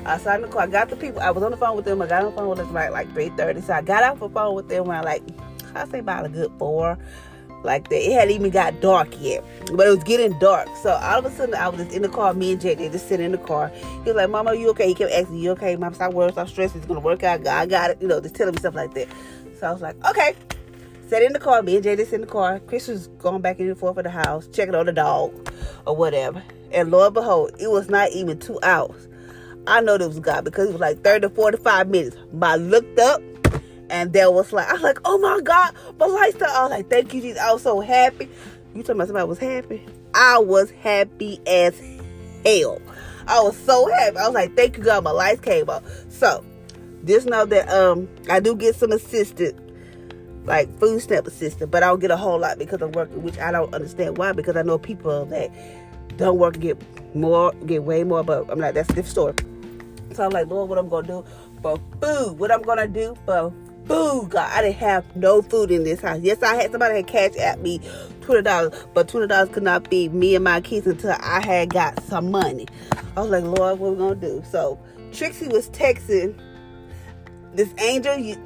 I 0.07 0.17
in 0.35 0.43
the 0.43 0.49
car. 0.49 0.63
I 0.63 0.67
got 0.67 0.91
the 0.91 0.97
people. 0.97 1.21
I 1.21 1.31
was 1.31 1.43
on 1.43 1.51
the 1.51 1.57
phone 1.57 1.77
with 1.77 1.85
them. 1.85 2.03
I 2.03 2.07
got 2.07 2.25
on 2.25 2.31
the 2.31 2.37
phone 2.37 2.49
with 2.49 2.59
them 2.59 2.73
like 2.73 2.91
like 2.91 3.13
three 3.13 3.31
thirty. 3.31 3.61
So 3.61 3.73
I 3.73 3.83
got 3.83 4.03
off 4.03 4.21
the 4.21 4.29
phone 4.29 4.55
with 4.55 4.69
them 4.69 4.89
around 4.89 5.05
like 5.05 5.23
I 5.75 5.87
say 5.89 6.01
about 6.01 6.27
a 6.27 6.29
good 6.29 6.53
four 6.59 6.99
like 7.63 7.89
that. 7.89 8.07
It 8.07 8.13
hadn't 8.13 8.35
even 8.35 8.51
got 8.51 8.81
dark 8.81 9.09
yet, 9.21 9.43
but 9.73 9.87
it 9.87 9.91
was 9.91 10.05
getting 10.05 10.39
dark. 10.39 10.69
So 10.83 10.91
all 10.91 11.19
of 11.19 11.25
a 11.25 11.31
sudden, 11.31 11.55
I 11.55 11.69
was 11.69 11.81
just 11.81 11.97
in 11.97 12.03
the 12.03 12.09
car. 12.09 12.35
Me 12.35 12.53
and 12.53 12.61
Jay, 12.61 12.75
they 12.75 12.89
just 12.89 13.09
sitting 13.09 13.27
in 13.27 13.33
the 13.33 13.39
car. 13.39 13.69
He 13.69 14.11
was 14.11 14.17
like, 14.17 14.31
"Mama, 14.31 14.55
you 14.55 14.69
okay?" 14.71 14.89
He 14.89 14.95
kept 14.95 15.13
asking, 15.13 15.39
"You 15.39 15.53
okay?" 15.53 15.77
Mom, 15.77 15.95
stop 15.95 16.13
worrying, 16.13 16.33
stop 16.33 16.49
stressing. 16.49 16.79
It's 16.79 16.87
gonna 16.87 17.01
work 17.01 17.23
out. 17.23 17.47
I 17.47 17.67
got 17.67 17.91
it. 17.91 18.03
You 18.03 18.09
know, 18.09 18.21
just 18.21 18.35
telling 18.35 18.55
me 18.55 18.59
stuff 18.59 18.75
like 18.75 18.95
that. 18.95 19.09
So 19.59 19.67
I 19.67 19.73
was 19.73 19.83
like, 19.83 19.97
"Okay." 20.09 20.35
Sat 21.09 21.23
in 21.23 21.33
the 21.33 21.39
car. 21.39 21.63
Me 21.63 21.75
and 21.77 21.85
Jay 21.85 21.97
just 21.97 22.13
in 22.13 22.23
the 22.23 22.27
car. 22.27 22.61
Chris 22.61 22.89
was 22.89 23.09
going 23.19 23.43
back 23.43 23.59
and 23.59 23.79
forth 23.79 23.97
for 23.97 24.03
the 24.03 24.11
house, 24.11 24.47
checking 24.49 24.75
on 24.75 24.87
the 24.87 24.93
dog 24.93 25.33
or 25.87 25.95
whatever. 25.97 26.43
And 26.73 26.91
lo 26.91 27.05
and 27.05 27.15
behold, 27.15 27.53
it 27.59 27.71
was 27.71 27.89
not 27.89 28.11
even 28.11 28.39
two 28.39 28.59
hours. 28.63 29.09
I 29.67 29.81
know 29.81 29.99
this 29.99 30.09
was 30.09 30.21
God 30.21 30.45
because 30.45 30.69
it 30.69 30.73
was 30.73 30.81
like 30.81 31.03
30 31.03 31.29
to 31.29 31.35
45 31.35 31.89
minutes. 31.89 32.17
But 32.33 32.47
I 32.51 32.57
looked 32.57 32.99
up 32.99 33.23
and 33.91 34.13
there 34.13 34.31
was 34.31 34.53
like, 34.53 34.69
I 34.69 34.75
was 34.75 34.83
like, 34.83 34.99
oh 35.05 35.19
my 35.19 35.41
God, 35.41 35.75
my 35.99 36.07
lifestyle. 36.07 36.51
I 36.51 36.63
was 36.63 36.71
like, 36.71 36.91
thank 36.91 37.15
you, 37.15 37.21
Jesus. 37.21 37.41
I 37.41 37.53
was 37.53 37.63
so 37.63 37.81
happy. 37.81 38.29
You 38.75 38.83
talking 38.83 38.97
about 38.97 39.09
somebody 39.09 39.29
was 39.29 39.39
happy? 39.39 39.87
I 40.15 40.39
was 40.39 40.71
happy 40.71 41.41
as 41.47 41.79
hell. 42.45 42.81
I 43.27 43.41
was 43.41 43.57
so 43.57 43.87
happy. 43.89 44.17
I 44.17 44.27
was 44.27 44.35
like, 44.35 44.57
thank 44.57 44.77
you, 44.77 44.83
God, 44.83 45.05
my 45.05 45.11
lights 45.11 45.41
came 45.41 45.71
up. 45.71 45.85
So 46.09 46.45
just 47.05 47.27
know 47.27 47.45
that 47.47 47.69
um 47.69 48.09
I 48.29 48.41
do 48.41 48.57
get 48.57 48.75
some 48.75 48.93
assistance, 48.93 49.59
like 50.45 50.79
food 50.79 51.01
stamp 51.01 51.27
assistance, 51.27 51.71
but 51.71 51.83
I 51.83 51.87
don't 51.87 52.01
get 52.01 52.11
a 52.11 52.17
whole 52.17 52.39
lot 52.39 52.59
because 52.59 52.83
I'm 52.83 52.93
working, 52.93 53.23
which 53.23 53.39
I 53.39 53.51
don't 53.51 53.73
understand 53.75 54.19
why, 54.19 54.33
because 54.33 54.57
I 54.57 54.63
know 54.63 54.79
people 54.79 55.25
that 55.27 55.51
don't 56.17 56.39
work 56.39 56.59
get 56.59 56.81
more, 57.15 57.53
get 57.67 57.85
way 57.85 58.05
more, 58.05 58.23
but 58.23 58.51
I'm 58.51 58.59
like, 58.59 58.75
that's 58.75 58.89
a 58.91 58.95
different 58.95 59.09
story. 59.09 59.54
So 60.15 60.25
I'm 60.25 60.31
like, 60.31 60.49
Lord, 60.49 60.69
what 60.69 60.79
I'm 60.79 60.89
gonna 60.89 61.07
do 61.07 61.25
for 61.63 61.79
food? 62.01 62.39
What 62.39 62.53
I'm 62.53 62.63
gonna 62.63 62.89
do 62.89 63.17
for 63.27 63.53
food, 63.87 64.31
God. 64.31 64.51
I 64.53 64.63
didn't 64.63 64.77
have 64.77 65.17
no 65.17 65.43
food 65.43 65.71
in 65.71 65.85
this 65.85 66.01
house. 66.01 66.21
Yes, 66.23 66.43
I 66.43 66.55
had 66.55 66.71
somebody 66.71 66.97
had 66.97 67.07
cash 67.07 67.37
at 67.37 67.61
me 67.61 67.81
twenty 68.21 68.43
dollars, 68.43 68.87
but 68.95 69.09
twenty 69.09 69.27
dollars 69.27 69.51
could 69.51 69.63
not 69.63 69.89
feed 69.89 70.15
me 70.15 70.35
and 70.35 70.45
my 70.45 70.61
kids 70.61 70.87
until 70.87 71.17
I 71.21 71.45
had 71.45 71.71
got 71.71 72.03
some 72.05 72.31
money. 72.31 72.67
I 73.17 73.21
was 73.21 73.31
like, 73.31 73.45
Lord, 73.45 73.79
what 73.79 73.93
we 73.93 73.99
gonna 73.99 74.15
do? 74.15 74.43
So 74.51 74.79
Trixie 75.13 75.49
was 75.49 75.69
texting 75.71 76.39
this 77.55 77.73
angel. 77.79 78.17
You, 78.17 78.37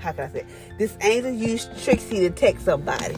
how 0.00 0.12
can 0.12 0.24
I 0.24 0.32
say? 0.32 0.46
This 0.78 0.96
angel 1.00 1.32
used 1.32 1.70
Trixie 1.82 2.20
to 2.20 2.30
text 2.30 2.64
somebody. 2.64 3.16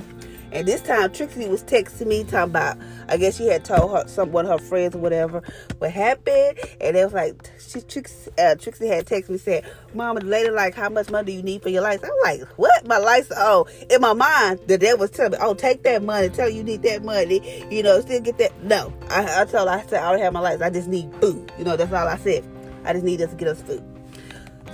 And 0.53 0.69
this 0.69 0.83
time 0.83 1.11
Trixie 1.13 1.49
was 1.49 1.65
texting 1.65 2.07
me 2.07 2.23
talking 2.23 2.51
about 2.51 2.79
I 3.09 3.17
guess 3.17 3.37
she 3.37 3.49
had 3.49 3.65
told 3.65 3.91
her 3.91 4.07
some 4.07 4.31
one 4.31 4.47
of 4.47 4.61
her 4.61 4.65
friends 4.65 4.95
or 4.95 4.99
whatever 4.99 5.43
what 5.79 5.91
happened. 5.91 6.61
And 6.81 6.97
it 6.97 7.05
was 7.05 7.13
like 7.13 7.43
she 7.75 7.81
Trixie, 7.83 8.31
uh, 8.39 8.55
Trixie 8.55 8.87
had 8.87 9.07
texted 9.07 9.31
me 9.31 9.39
said, 9.39 9.65
Mama, 9.95 10.21
the 10.21 10.27
lady 10.27 10.51
like 10.51 10.75
how 10.75 10.89
much 10.89 11.11
money 11.11 11.27
do 11.27 11.33
you 11.33 11.43
need 11.43 11.63
for 11.63 11.69
your 11.69 11.83
lights? 11.83 12.05
I'm 12.05 12.11
like, 12.23 12.49
What? 12.57 12.87
My 12.87 12.99
lights 12.99 13.33
oh 13.37 13.67
in 13.91 14.01
my 14.01 14.13
mind 14.13 14.61
the 14.67 14.79
devil 14.79 15.01
was 15.01 15.11
telling 15.11 15.33
me, 15.33 15.39
Oh, 15.41 15.55
take 15.55 15.83
that 15.83 16.03
money, 16.03 16.29
tell 16.29 16.49
you, 16.49 16.59
you 16.59 16.65
need 16.65 16.83
that 16.83 17.05
money, 17.05 17.67
you 17.71 17.83
know, 17.83 18.01
still 18.01 18.21
get 18.21 18.39
that 18.39 18.63
no. 18.63 18.93
I, 19.11 19.43
I 19.43 19.45
told 19.45 19.69
her 19.69 19.75
I 19.75 19.83
said 19.87 20.03
I 20.03 20.13
don't 20.13 20.21
have 20.21 20.33
my 20.33 20.41
lights, 20.41 20.63
I 20.63 20.71
just 20.71 20.89
need 20.89 21.13
food. 21.21 21.53
You 21.59 21.65
know, 21.65 21.77
that's 21.77 21.93
all 21.93 22.07
I 22.07 22.17
said. 22.17 22.45
I 22.85 22.93
just 22.93 23.05
need 23.05 23.21
us 23.21 23.31
to 23.31 23.37
get 23.37 23.49
us 23.49 23.63
food. 23.63 23.83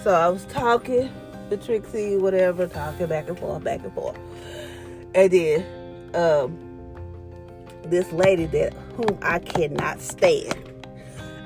So 0.03 0.13
I 0.13 0.29
was 0.29 0.45
talking 0.47 1.11
to 1.51 1.57
Trixie, 1.57 2.17
whatever, 2.17 2.67
talking 2.67 3.07
back 3.07 3.29
and 3.29 3.39
forth, 3.39 3.63
back 3.63 3.83
and 3.83 3.93
forth. 3.93 4.19
And 5.15 5.31
then 5.31 5.67
um, 6.15 6.59
this 7.85 8.11
lady 8.13 8.47
that 8.47 8.73
whom 8.97 9.19
I 9.23 9.39
cannot 9.39 10.01
stand. 10.01 10.70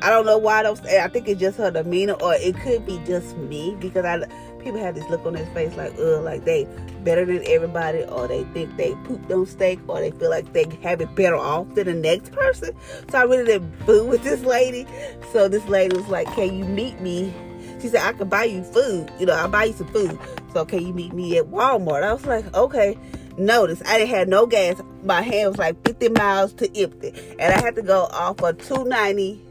I 0.02 0.10
don't 0.10 0.26
know 0.26 0.38
why 0.38 0.62
don't 0.62 0.84
I 0.86 1.08
think 1.08 1.28
it's 1.28 1.40
just 1.40 1.58
her 1.58 1.70
demeanor, 1.70 2.14
or 2.14 2.34
it 2.34 2.56
could 2.56 2.86
be 2.86 2.98
just 3.06 3.36
me 3.36 3.76
because 3.80 4.04
I 4.04 4.26
people 4.58 4.80
have 4.80 4.94
this 4.94 5.08
look 5.10 5.24
on 5.26 5.34
their 5.34 5.46
face 5.46 5.74
like, 5.76 5.92
uh, 5.98 6.20
like 6.22 6.44
they 6.44 6.66
better 7.02 7.24
than 7.24 7.42
everybody, 7.46 8.02
or 8.04 8.26
they 8.26 8.44
think 8.44 8.76
they 8.76 8.94
pooped 9.04 9.30
on 9.30 9.46
steak, 9.46 9.78
or 9.88 10.00
they 10.00 10.10
feel 10.12 10.30
like 10.30 10.52
they 10.52 10.66
have 10.82 11.00
it 11.00 11.14
better 11.14 11.36
off 11.36 11.74
than 11.74 11.86
the 11.86 11.94
next 11.94 12.32
person. 12.32 12.74
So 13.10 13.18
I 13.18 13.22
really 13.22 13.44
didn't 13.44 13.86
boo 13.86 14.06
with 14.06 14.24
this 14.24 14.42
lady. 14.42 14.86
So 15.32 15.48
this 15.48 15.64
lady 15.66 15.96
was 15.96 16.08
like, 16.08 16.26
"Can 16.34 16.56
you 16.56 16.64
meet 16.64 17.00
me?" 17.00 17.32
She 17.80 17.88
said, 17.88 18.02
"I 18.02 18.12
could 18.12 18.30
buy 18.30 18.44
you 18.44 18.64
food. 18.64 19.10
You 19.18 19.26
know, 19.26 19.34
I'll 19.34 19.48
buy 19.48 19.64
you 19.64 19.74
some 19.74 19.88
food. 19.88 20.18
So 20.52 20.64
can 20.64 20.86
you 20.86 20.94
meet 20.94 21.12
me 21.12 21.38
at 21.38 21.46
Walmart?" 21.46 22.02
I 22.02 22.12
was 22.12 22.26
like, 22.26 22.54
"Okay." 22.54 22.96
notice 23.36 23.82
I 23.86 23.98
didn't 23.98 24.14
have 24.14 24.28
no 24.28 24.46
gas. 24.46 24.80
My 25.02 25.22
hand 25.22 25.50
was 25.50 25.58
like 25.58 25.84
50 25.84 26.10
miles 26.10 26.52
to 26.54 26.80
empty. 26.80 27.12
And 27.38 27.52
I 27.52 27.60
had 27.60 27.74
to 27.76 27.82
go 27.82 28.04
off 28.12 28.40
of 28.42 28.58
290, 28.58 29.43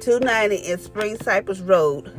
290 0.00 0.56
in 0.56 0.78
Spring 0.78 1.16
Cypress 1.18 1.60
Road 1.60 2.12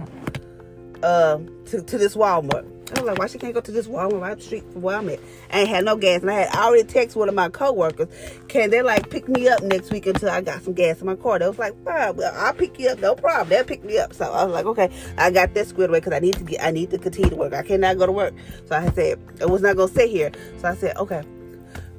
uh, 1.03 1.39
to, 1.65 1.81
to 1.81 1.97
this 1.97 2.15
Walmart. 2.15 2.65
I 2.89 3.01
was 3.01 3.07
like, 3.07 3.19
why 3.19 3.27
she 3.27 3.37
can't 3.37 3.53
go 3.53 3.61
to 3.61 3.71
this 3.71 3.87
Walmart 3.87 4.19
right 4.19 4.41
street 4.41 4.63
from 4.71 4.81
where 4.81 4.97
I'm 4.97 5.09
at? 5.09 5.19
I 5.51 5.59
ain't 5.59 5.69
had 5.69 5.85
no 5.85 5.95
gas. 5.95 6.21
And 6.21 6.31
I 6.31 6.41
had 6.41 6.55
already 6.55 6.83
texted 6.83 7.17
one 7.17 7.29
of 7.29 7.35
my 7.35 7.49
coworkers. 7.49 8.07
Can 8.47 8.71
they 8.71 8.81
like 8.81 9.09
pick 9.11 9.29
me 9.29 9.47
up 9.47 9.61
next 9.61 9.91
week 9.91 10.07
until 10.07 10.29
I 10.29 10.41
got 10.41 10.63
some 10.63 10.73
gas 10.73 10.99
in 10.99 11.05
my 11.05 11.15
car? 11.15 11.37
They 11.37 11.47
was 11.47 11.59
like, 11.59 11.73
fine, 11.83 12.15
well, 12.15 12.33
I'll 12.35 12.53
pick 12.53 12.79
you 12.79 12.89
up, 12.89 12.99
no 12.99 13.15
problem. 13.15 13.49
They'll 13.49 13.63
pick 13.63 13.83
me 13.83 13.99
up. 13.99 14.13
So 14.13 14.31
I 14.31 14.43
was 14.43 14.53
like, 14.53 14.65
okay, 14.65 14.89
I 15.17 15.29
got 15.29 15.53
that 15.53 15.67
squared 15.67 15.91
away 15.91 15.99
because 15.99 16.13
I 16.13 16.19
need 16.19 16.35
to 16.35 16.43
get 16.43 16.63
I 16.63 16.71
need 16.71 16.89
to 16.91 16.97
continue 16.97 17.29
to 17.29 17.35
work. 17.35 17.53
I 17.53 17.61
cannot 17.61 17.97
go 17.97 18.07
to 18.07 18.11
work. 18.11 18.33
So 18.65 18.75
I 18.75 18.89
said, 18.91 19.19
I 19.39 19.45
was 19.45 19.61
not 19.61 19.75
gonna 19.75 19.91
sit 19.91 20.09
here. 20.09 20.31
So 20.57 20.69
I 20.69 20.75
said, 20.75 20.97
okay. 20.97 21.23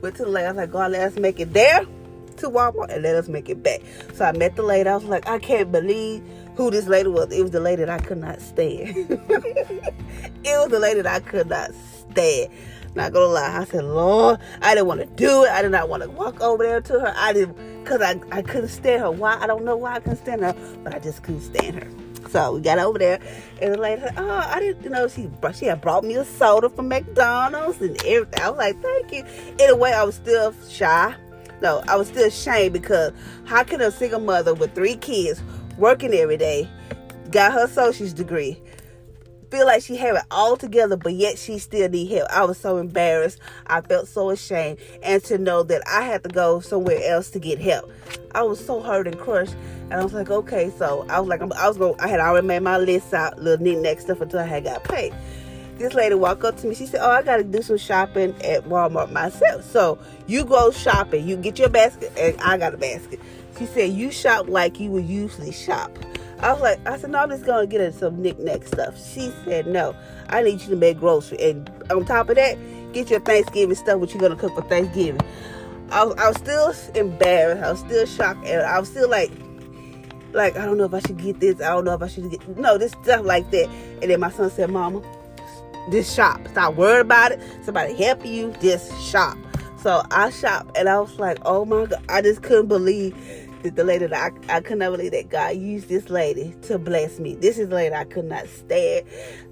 Went 0.03 0.17
to 0.17 0.25
the 0.25 0.31
lady, 0.31 0.47
I 0.47 0.53
was 0.53 0.57
like, 0.57 0.73
God, 0.73 0.93
let 0.93 1.13
us 1.13 1.19
make 1.19 1.39
it 1.41 1.53
there 1.53 1.87
to 2.41 2.51
Walmart 2.51 2.93
and 2.93 3.03
let 3.03 3.15
us 3.15 3.29
make 3.29 3.49
it 3.49 3.63
back. 3.63 3.81
So 4.15 4.25
I 4.25 4.33
met 4.33 4.57
the 4.57 4.63
lady. 4.63 4.89
I 4.89 4.95
was 4.95 5.05
like, 5.05 5.29
I 5.29 5.39
can't 5.39 5.71
believe 5.71 6.23
who 6.57 6.71
this 6.71 6.87
lady 6.87 7.09
was. 7.09 7.33
It 7.33 7.43
was 7.43 7.51
the 7.51 7.61
lady 7.61 7.85
that 7.85 7.91
I 7.91 8.05
could 8.05 8.19
not 8.19 8.41
stand. 8.41 8.89
it 8.97 10.45
was 10.45 10.69
the 10.69 10.79
lady 10.79 11.03
that 11.03 11.13
I 11.13 11.21
could 11.21 11.49
not 11.49 11.71
stand. 11.75 12.53
Not 12.95 13.13
gonna 13.13 13.27
lie, 13.27 13.59
I 13.61 13.65
said, 13.65 13.85
Lord, 13.85 14.41
I 14.63 14.75
didn't 14.75 14.89
want 14.89 15.01
to 15.01 15.07
do 15.07 15.45
it. 15.45 15.51
I 15.51 15.63
did 15.63 15.71
not 15.71 15.89
want 15.89 16.03
to 16.03 16.11
walk 16.11 16.41
over 16.41 16.65
there 16.65 16.81
to 16.81 17.01
her. 17.01 17.15
I 17.17 17.33
didn't, 17.33 17.85
cause 17.85 18.03
I, 18.03 18.21
I 18.33 18.43
couldn't 18.43 18.69
stand 18.69 19.03
her. 19.03 19.11
Why? 19.13 19.39
I 19.41 19.47
don't 19.47 19.65
know 19.65 19.77
why 19.77 19.95
I 19.95 20.01
couldn't 20.01 20.19
stand 20.19 20.41
her, 20.41 20.57
but 20.83 20.93
I 20.93 20.99
just 20.99 21.23
couldn't 21.23 21.43
stand 21.43 21.77
her. 21.77 21.89
So 22.31 22.55
we 22.55 22.61
got 22.61 22.79
over 22.79 22.99
there, 22.99 23.21
and 23.61 23.75
the 23.75 23.79
lady 23.79 24.03
said, 24.03 24.15
"Oh, 24.17 24.29
I 24.29 24.61
didn't 24.61 24.85
you 24.85 24.91
know 24.91 25.09
she 25.09 25.29
she 25.55 25.67
had 25.67 25.81
brought 25.81 26.05
me 26.05 26.15
a 26.15 26.25
soda 26.25 26.69
from 26.69 26.89
McDonald's 26.89 27.81
and 27.81 27.97
everything." 28.05 28.43
I 28.43 28.51
was 28.51 28.59
like, 28.59 28.81
"Thank 28.83 29.13
you." 29.13 29.25
In 29.59 29.71
a 29.71 29.77
way, 29.77 29.93
I 29.93 30.05
was 30.05 30.17
still 30.17 30.55
shy. 30.69 31.15
No, 31.61 31.83
I 31.89 31.97
was 31.97 32.09
still 32.09 32.27
ashamed 32.27 32.73
because 32.73 33.13
how 33.45 33.65
can 33.65 33.81
a 33.81 33.91
single 33.91 34.21
mother 34.21 34.55
with 34.55 34.75
three 34.75 34.97
kids 34.97 35.43
working 35.77 36.15
every 36.15 36.37
day, 36.37 36.69
got 37.31 37.53
her 37.53 37.65
associate's 37.65 38.13
degree, 38.13 38.61
feel 39.51 39.67
like 39.67 39.83
she 39.83 39.97
had 39.97 40.15
it 40.15 40.23
all 40.31 40.57
together, 40.57 40.97
but 40.97 41.13
yet 41.13 41.39
she 41.39 41.59
still 41.59 41.89
need 41.89 42.11
help. 42.11 42.31
I 42.31 42.45
was 42.45 42.57
so 42.57 42.77
embarrassed. 42.77 43.41
I 43.67 43.81
felt 43.81 44.09
so 44.09 44.31
ashamed. 44.31 44.79
And 45.03 45.23
to 45.25 45.39
know 45.39 45.63
that 45.65 45.83
I 45.89 46.03
had 46.03 46.23
to 46.23 46.29
go 46.29 46.61
somewhere 46.61 47.01
else 47.03 47.31
to 47.31 47.39
get 47.39 47.59
help. 47.59 47.91
I 48.33 48.43
was 48.43 48.65
so 48.65 48.81
hurt 48.81 49.07
and 49.07 49.19
crushed. 49.19 49.57
And 49.91 49.95
I 49.95 50.05
was 50.05 50.13
like, 50.13 50.31
okay, 50.31 50.71
so 50.79 51.05
I 51.09 51.19
was 51.19 51.29
like, 51.29 51.43
I 51.43 51.69
was 51.69 51.77
going, 51.77 51.99
I 52.01 52.09
had 52.09 52.21
already 52.21 52.47
made 52.47 52.63
my 52.63 52.79
list 52.79 53.13
out, 53.13 53.41
little 53.43 53.65
knickknack 53.65 54.01
stuff 54.01 54.21
until 54.21 54.39
I 54.39 54.45
had 54.45 54.65
got 54.65 54.85
paid. 54.85 55.13
This 55.81 55.95
lady 55.95 56.15
walked 56.15 56.45
up 56.45 56.59
to 56.59 56.67
me. 56.67 56.75
She 56.75 56.85
said, 56.85 57.01
"Oh, 57.03 57.11
I 57.11 57.23
got 57.23 57.39
to 57.39 57.45
do 57.45 57.63
some 57.63 57.79
shopping 57.79 58.35
at 58.43 58.65
Walmart 58.65 59.11
myself. 59.13 59.65
So 59.65 59.99
you 60.27 60.45
go 60.45 60.71
shopping. 60.71 61.27
You 61.27 61.39
get 61.39 61.59
your 61.59 61.71
basket, 61.71 62.13
and 62.19 62.39
I 62.43 62.59
got 62.59 62.75
a 62.75 62.77
basket. 62.77 63.19
She 63.59 63.65
said, 63.65 63.91
You 63.93 64.11
shop 64.11 64.47
like 64.47 64.79
you 64.79 64.91
would 64.91 65.07
usually 65.07 65.53
shop. 65.53 65.91
I 66.41 66.53
was 66.53 66.61
like, 66.61 66.87
I 66.87 66.99
said, 66.99 67.11
No, 67.11 67.21
I'm 67.21 67.31
just 67.31 67.47
to 67.47 67.67
get 67.67 67.81
her 67.81 67.93
some 67.93 68.21
knickknack 68.21 68.67
stuff. 68.67 68.95
She 68.97 69.33
said, 69.47 69.67
No, 69.67 69.97
I 70.29 70.43
need 70.43 70.61
you 70.61 70.69
to 70.69 70.77
make 70.77 71.01
grocery. 71.01 71.39
And 71.41 71.71
on 71.91 72.05
top 72.05 72.29
of 72.29 72.37
that, 72.37 72.59
get 72.93 73.09
your 73.09 73.21
Thanksgiving 73.21 73.75
stuff, 73.75 74.01
what 74.01 74.13
you're 74.13 74.29
to 74.29 74.37
cook 74.37 74.55
for 74.55 74.63
Thanksgiving. 74.69 75.23
I 75.91 76.05
was, 76.05 76.15
I 76.17 76.29
was 76.29 76.37
still 76.37 76.75
embarrassed. 76.95 77.63
I 77.63 77.71
was 77.71 77.81
still 77.81 78.05
shocked. 78.05 78.47
And 78.47 78.61
I 78.63 78.79
was 78.79 78.91
still 78.91 79.09
like, 79.09 79.33
like, 80.33 80.59
I 80.59 80.67
don't 80.67 80.77
know 80.77 80.85
if 80.85 80.93
I 80.93 81.01
should 81.01 81.17
get 81.17 81.41
this. 81.41 81.61
I 81.63 81.71
don't 81.71 81.87
know 81.87 81.95
if 81.95 82.03
I 82.03 82.09
should 82.09 82.31
get, 82.31 82.47
no, 82.59 82.77
this 82.77 82.93
stuff 83.03 83.25
like 83.25 83.51
that. 83.51 83.69
And 84.03 84.11
then 84.11 84.21
my 84.21 84.31
son 84.31 84.51
said, 84.51 84.71
Mama, 84.71 85.03
just 85.91 86.15
shop. 86.15 86.47
Stop 86.49 86.75
worried 86.75 87.01
about 87.01 87.33
it. 87.33 87.41
Somebody 87.63 87.95
help 87.95 88.25
you, 88.25 88.53
just 88.61 88.93
shop. 89.03 89.37
So 89.83 90.03
I 90.11 90.31
shop 90.31 90.71
and 90.77 90.89
I 90.89 91.01
was 91.01 91.19
like, 91.19 91.39
oh 91.43 91.65
my 91.65 91.87
God. 91.87 92.05
I 92.09 92.23
just 92.23 92.43
couldn't 92.43 92.69
believe 92.69 93.17
that 93.63 93.77
the 93.77 93.85
lady 93.85 94.07
that 94.07 94.33
I, 94.49 94.57
I 94.57 94.61
could 94.61 94.79
not 94.79 94.93
believe 94.93 95.13
that 95.13 95.31
God 95.31 95.57
used 95.57 95.89
this 95.89 96.11
lady 96.11 96.55
to 96.63 96.79
bless 96.79 97.19
me. 97.19 97.35
This 97.35 97.59
is 97.59 97.69
the 97.69 97.77
lady 97.77 97.95
I 97.95 98.05
could 98.05 98.25
not 98.25 98.47
stand 98.49 99.07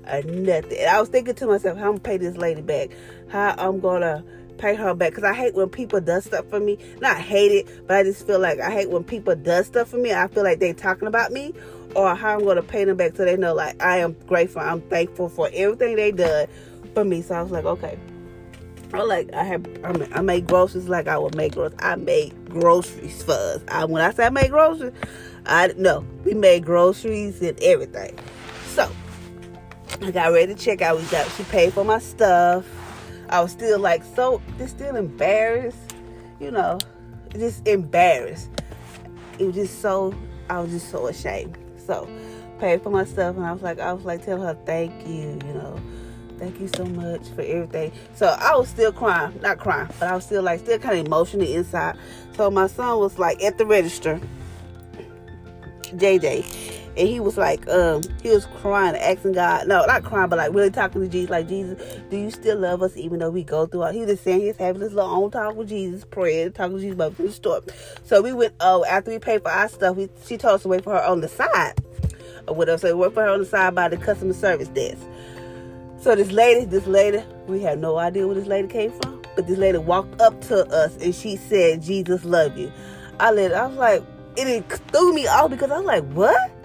or 0.07 0.23
nothing. 0.23 0.79
And 0.79 0.89
I 0.89 1.01
was 1.01 1.09
thinking 1.09 1.35
to 1.35 1.47
myself, 1.47 1.79
how 1.79 1.85
I'm 1.85 1.93
gonna 1.93 2.01
pay 2.01 2.17
this 2.19 2.37
lady 2.37 2.63
back? 2.63 2.91
How 3.29 3.55
I'm 3.59 3.81
gonna 3.81 4.25
pay 4.59 4.75
her 4.75 4.93
back 4.95 5.11
because 5.11 5.25
I 5.25 5.35
hate 5.35 5.55
when 5.55 5.69
people 5.69 6.01
does 6.01 6.25
stuff 6.25 6.47
for 6.51 6.61
me. 6.61 6.79
Not 7.01 7.19
hate 7.19 7.53
it, 7.53 7.87
but 7.87 7.97
I 7.97 8.03
just 8.03 8.27
feel 8.27 8.39
like 8.39 8.61
I 8.61 8.71
hate 8.71 8.91
when 8.91 9.05
people 9.05 9.35
does 9.35 9.67
stuff 9.67 9.89
for 9.89 9.99
me. 9.99 10.13
I 10.13 10.27
feel 10.29 10.45
like 10.45 10.59
they 10.59 10.73
talking 10.73 11.09
about 11.09 11.33
me 11.33 11.55
or 11.95 12.15
how 12.15 12.35
I'm 12.35 12.45
gonna 12.45 12.63
pay 12.63 12.85
them 12.85 12.97
back 12.97 13.17
so 13.17 13.25
they 13.25 13.37
know 13.37 13.55
like 13.55 13.81
I 13.83 13.99
am 13.99 14.13
grateful. 14.27 14.63
I'm 14.63 14.81
thankful 14.83 15.29
for 15.29 15.51
everything 15.53 15.97
they 15.97 16.13
done 16.13 16.47
for 16.95 17.05
me. 17.05 17.23
So 17.23 17.35
I 17.35 17.43
was 17.43 17.51
like, 17.51 17.65
okay. 17.65 17.99
I 18.93 19.03
like 19.03 19.33
I 19.35 19.45
have 19.45 19.67
I 19.85 20.23
made 20.23 20.47
groceries 20.47 20.89
like 20.89 21.09
I 21.09 21.19
would 21.19 21.35
make 21.35 21.55
groceries. 21.55 21.79
I 21.81 21.97
made 21.97 22.49
groceries 22.49 23.23
for 23.23 23.33
us. 23.33 23.61
I, 23.69 23.85
when 23.85 24.03
I 24.03 24.13
say 24.13 24.27
I 24.27 24.31
made 24.31 24.51
groceries, 24.51 24.95
I 25.47 25.75
no 25.77 26.07
we 26.25 26.35
made 26.35 26.65
groceries 26.65 27.43
and 27.43 27.61
everything. 27.63 28.19
So 28.69 28.91
I 30.01 30.11
got 30.11 30.33
ready 30.33 30.55
to 30.55 30.61
check 30.61 30.81
out. 30.81 30.97
We 30.97 31.05
got 31.07 31.31
she 31.33 31.45
paid 31.45 31.75
for 31.75 31.85
my 31.85 31.99
stuff. 31.99 32.67
I 33.29 33.43
was 33.43 33.53
still 33.53 33.79
like 33.79 34.03
so 34.17 34.41
just 34.57 34.77
still 34.77 34.97
embarrassed, 34.97 35.95
you 36.41 36.51
know, 36.51 36.79
just 37.33 37.67
embarrassed. 37.69 38.49
It 39.39 39.47
was 39.47 39.55
just 39.55 39.83
so 39.83 40.15
I 40.49 40.61
was 40.61 40.71
just 40.71 40.91
so 40.91 41.09
ashamed. 41.09 41.59
So 41.89 42.07
paid 42.61 42.83
for 42.83 42.91
myself 42.91 43.37
and 43.37 43.47
I 43.47 43.53
was 43.53 43.63
like 43.63 43.81
I 43.81 43.93
was 43.95 44.05
like 44.05 44.23
tell 44.25 44.41
her 44.43 44.55
thank 44.67 44.93
you, 45.09 45.39
you 45.45 45.55
know. 45.55 45.81
Thank 46.39 46.61
you 46.61 46.69
so 46.69 46.85
much 46.85 47.27
for 47.31 47.41
everything. 47.41 47.93
So 48.15 48.27
I 48.27 48.55
was 48.55 48.69
still 48.69 48.93
crying, 48.93 49.41
not 49.41 49.59
crying, 49.59 49.89
but 49.99 50.09
I 50.09 50.15
was 50.15 50.25
still 50.25 50.43
like 50.43 50.61
still 50.61 50.79
kind 50.79 51.01
of 51.01 51.07
emotional 51.07 51.49
inside. 51.49 51.97
So 52.37 52.51
my 52.51 52.67
son 52.69 52.99
was 52.99 53.19
like 53.19 53.43
at 53.43 53.57
the 53.59 53.67
register, 53.67 54.21
JJ, 55.85 56.88
and 56.99 57.07
he 57.07 57.21
was 57.21 57.37
like, 57.37 57.67
um, 57.69 58.03
he 58.23 58.31
was 58.31 58.47
crying, 58.61 58.97
asking 58.97 59.33
God, 59.33 59.69
no, 59.69 59.87
not 59.87 60.03
crying, 60.03 60.29
but 60.29 60.37
like 60.37 60.53
really 60.53 60.71
talking 60.71 61.01
to 61.01 61.07
Jesus, 61.09 61.31
like, 61.31 61.49
Jesus, 61.49 61.81
do 62.11 62.17
you 62.17 62.31
still 62.31 62.59
love 62.59 62.83
us 62.83 62.97
even 62.97 63.21
though 63.21 63.31
we 63.31 63.45
go 63.45 63.67
through 63.67 63.83
all, 63.83 63.93
he 63.93 64.01
was 64.01 64.09
just 64.09 64.25
saying 64.25 64.41
he's 64.41 64.57
having 64.57 64.81
this 64.81 64.93
little 64.93 65.11
own 65.11 65.31
talk 65.31 65.55
with 65.55 65.69
Jesus, 65.69 66.05
praying, 66.05 66.53
talking 66.53 66.77
to 66.77 66.83
Jesus 66.83 66.95
about 66.95 67.17
the 67.17 67.31
story. 67.31 67.63
So 68.03 68.21
we 68.21 68.33
went, 68.33 68.55
oh, 68.59 68.85
after 68.85 69.13
we 69.13 69.21
paid 69.21 69.43
for 69.43 69.51
our 69.51 69.69
stuff, 69.69 69.97
we, 69.97 70.09
she 70.27 70.37
told 70.37 70.57
us 70.57 70.63
to 70.63 70.69
wait 70.69 70.83
for 70.83 70.93
her 70.93 71.05
on 71.05 71.21
the 71.21 71.29
side, 71.29 71.75
or 72.49 72.57
whatever, 72.57 72.79
so 72.79 72.97
we 72.97 73.11
for 73.11 73.23
her 73.23 73.29
on 73.29 73.39
the 73.39 73.47
side 73.47 73.77
by 73.77 73.89
the 73.89 73.97
customer 73.97 74.35
service 74.35 74.69
desk. 74.69 75.01
So 76.01 76.17
this 76.17 76.33
lady, 76.33 76.65
this 76.65 76.87
lady, 76.89 77.23
we 77.47 77.61
had 77.61 77.79
no 77.79 77.97
idea 77.99 78.27
where 78.27 78.35
this 78.35 78.47
lady 78.47 78.67
came 78.67 78.91
from, 78.91 79.23
but 79.37 79.47
this 79.47 79.59
lady 79.59 79.79
walked 79.79 80.21
up 80.21 80.41
to 80.43 80.67
us 80.75 80.97
and 80.97 81.15
she 81.15 81.37
said, 81.37 81.81
Jesus 81.81 82.25
love 82.25 82.59
you. 82.59 82.73
I 83.21 83.31
let, 83.31 83.55
I 83.55 83.69
was 83.69 83.77
like, 83.77 84.03
it 84.37 84.65
threw 84.93 85.13
me 85.13 85.27
off 85.29 85.51
because 85.51 85.71
I 85.71 85.79
was 85.79 85.87
like, 85.87 86.05
what? 86.13 86.58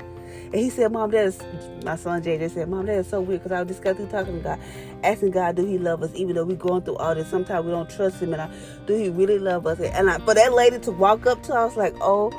He 0.54 0.70
said, 0.70 0.92
Mom, 0.92 1.10
that 1.12 1.26
is, 1.26 1.42
my 1.84 1.96
son 1.96 2.22
JJ 2.22 2.52
said, 2.52 2.70
Mom, 2.70 2.86
that 2.86 2.98
is 3.00 3.08
so 3.08 3.22
weird 3.22 3.42
because 3.42 3.52
I 3.52 3.60
was 3.62 3.70
just 3.70 3.84
got 3.84 3.96
through 3.96 4.08
talking 4.08 4.36
to 4.36 4.40
God, 4.40 4.60
asking 5.04 5.32
God, 5.32 5.56
do 5.56 5.66
he 5.66 5.80
love 5.80 6.04
us 6.04 6.12
even 6.14 6.36
though 6.36 6.46
we're 6.46 6.56
going 6.56 6.84
through 6.84 6.98
all 6.98 7.16
this? 7.16 7.28
Sometimes 7.28 7.66
we 7.66 7.72
don't 7.72 7.90
trust 7.90 8.22
him. 8.22 8.34
And 8.34 8.42
I, 8.44 8.50
do 8.86 8.96
he 8.96 9.10
really 9.10 9.40
love 9.40 9.66
us? 9.66 9.80
And 9.80 10.10
I, 10.10 10.20
for 10.20 10.36
that 10.36 10.54
lady 10.54 10.78
to 10.80 10.92
walk 10.92 11.26
up 11.26 11.42
to, 11.44 11.56
I 11.56 11.66
was 11.66 11.76
like, 11.76 11.96
oh 12.02 12.32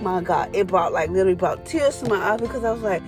my 0.00 0.22
God. 0.22 0.54
It 0.54 0.68
brought, 0.68 0.92
like, 0.92 1.10
literally 1.10 1.34
brought 1.34 1.66
tears 1.66 1.98
to 2.00 2.08
my 2.08 2.16
eyes 2.16 2.40
because 2.40 2.64
I 2.64 2.70
was 2.70 2.82
like, 2.82 3.02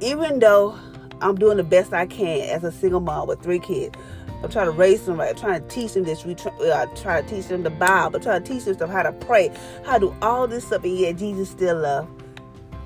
even 0.00 0.40
though 0.40 0.76
I'm 1.20 1.36
doing 1.36 1.56
the 1.56 1.64
best 1.64 1.92
I 1.92 2.06
can 2.06 2.48
as 2.50 2.64
a 2.64 2.72
single 2.72 3.00
mom 3.00 3.28
with 3.28 3.40
three 3.40 3.60
kids, 3.60 3.96
I'm 4.42 4.50
trying 4.50 4.66
to 4.66 4.72
raise 4.72 5.06
them 5.06 5.20
right. 5.20 5.30
I'm 5.30 5.36
trying 5.36 5.62
to 5.62 5.68
teach 5.68 5.92
them 5.92 6.02
this. 6.02 6.24
We 6.24 6.34
try, 6.34 6.50
uh, 6.52 6.86
try 6.96 7.22
to 7.22 7.28
teach 7.28 7.46
them 7.46 7.62
the 7.62 7.70
Bible. 7.70 8.16
I'm 8.16 8.22
trying 8.22 8.42
to 8.42 8.52
teach 8.52 8.64
them 8.64 8.74
stuff, 8.74 8.90
how 8.90 9.04
to 9.04 9.12
pray, 9.12 9.52
how 9.84 9.98
to 9.98 10.06
do 10.06 10.16
all 10.22 10.48
this 10.48 10.66
stuff, 10.66 10.82
and 10.82 10.98
yet 10.98 11.18
Jesus 11.18 11.50
still 11.50 11.78
love 11.78 12.08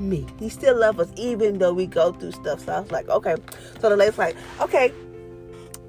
me. 0.01 0.27
He 0.39 0.49
still 0.49 0.79
loves 0.79 0.99
us 0.99 1.13
even 1.17 1.59
though 1.59 1.73
we 1.73 1.87
go 1.87 2.13
through 2.13 2.33
stuff. 2.33 2.65
So 2.65 2.73
I 2.73 2.81
was 2.81 2.91
like, 2.91 3.09
okay. 3.09 3.37
So 3.81 3.89
the 3.89 3.97
lady's 3.97 4.19
like, 4.19 4.37
okay. 4.61 4.93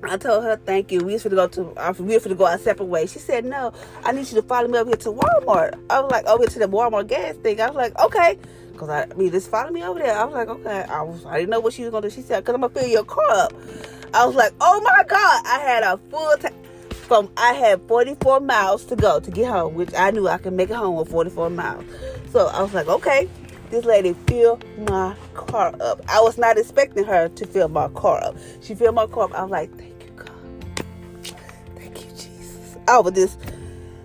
I 0.03 0.17
told 0.17 0.43
her 0.43 0.57
thank 0.57 0.91
you. 0.91 1.03
We 1.03 1.13
used 1.13 1.23
to 1.23 1.29
go 1.29 1.47
to 1.47 1.63
we 1.99 2.13
used 2.13 2.25
to 2.25 2.35
go 2.35 2.45
our 2.45 2.57
separate 2.57 2.85
ways. 2.85 3.11
She 3.11 3.19
said, 3.19 3.45
No, 3.45 3.73
I 4.03 4.11
need 4.11 4.27
you 4.27 4.35
to 4.35 4.43
follow 4.43 4.67
me 4.67 4.77
over 4.77 4.89
here 4.89 4.97
to 4.97 5.11
Walmart. 5.11 5.79
I 5.89 5.99
was 5.99 6.11
like, 6.11 6.25
over 6.25 6.45
to 6.45 6.59
the 6.59 6.67
Walmart 6.67 7.07
gas 7.07 7.35
thing. 7.37 7.59
I 7.59 7.67
was 7.67 7.75
like, 7.75 7.97
okay. 7.99 8.37
Cause 8.77 8.89
I, 8.89 9.03
I 9.03 9.13
mean, 9.15 9.31
just 9.31 9.49
follow 9.49 9.71
me 9.71 9.83
over 9.83 9.99
there. 9.99 10.17
I 10.17 10.25
was 10.25 10.33
like, 10.33 10.49
okay. 10.49 10.83
I 10.89 11.01
was, 11.01 11.25
I 11.25 11.39
didn't 11.39 11.49
know 11.49 11.59
what 11.61 11.73
she 11.73 11.83
was 11.83 11.91
gonna 11.91 12.07
do. 12.07 12.13
She 12.13 12.21
said, 12.21 12.43
cause 12.45 12.53
I'm 12.53 12.61
gonna 12.61 12.73
fill 12.73 12.87
your 12.87 13.05
car 13.05 13.31
up. 13.31 13.53
I 14.13 14.25
was 14.25 14.35
like, 14.35 14.53
oh 14.61 14.81
my 14.81 15.03
god! 15.07 15.43
I 15.45 15.59
had 15.59 15.83
a 15.83 15.97
full 16.09 16.37
tank. 16.37 16.55
From 16.91 17.29
I 17.37 17.53
had 17.53 17.87
44 17.87 18.39
miles 18.39 18.83
to 18.85 18.95
go 18.95 19.19
to 19.19 19.31
get 19.31 19.47
home, 19.47 19.75
which 19.75 19.93
I 19.93 20.09
knew 20.09 20.27
I 20.27 20.39
could 20.39 20.53
make 20.53 20.71
it 20.71 20.75
home 20.75 20.95
with 20.95 21.09
44 21.09 21.51
miles. 21.51 21.85
So 22.31 22.47
I 22.47 22.63
was 22.63 22.73
like, 22.73 22.87
okay 22.87 23.29
this 23.69 23.85
lady 23.85 24.13
fill 24.27 24.59
my 24.89 25.15
car 25.33 25.73
up. 25.79 26.01
I 26.07 26.21
was 26.21 26.37
not 26.37 26.57
expecting 26.57 27.03
her 27.05 27.29
to 27.29 27.47
fill 27.47 27.67
my 27.67 27.87
car 27.89 28.23
up. 28.23 28.35
She 28.61 28.75
filled 28.75 28.95
my 28.95 29.07
car 29.07 29.25
up. 29.25 29.33
I 29.33 29.43
was 29.43 29.51
like, 29.51 29.75
thank 29.77 30.03
you, 30.03 30.11
God. 30.11 30.31
Thank 31.75 32.03
you, 32.03 32.11
Jesus. 32.11 32.77
I 32.87 32.99
was 32.99 33.13
just 33.13 33.39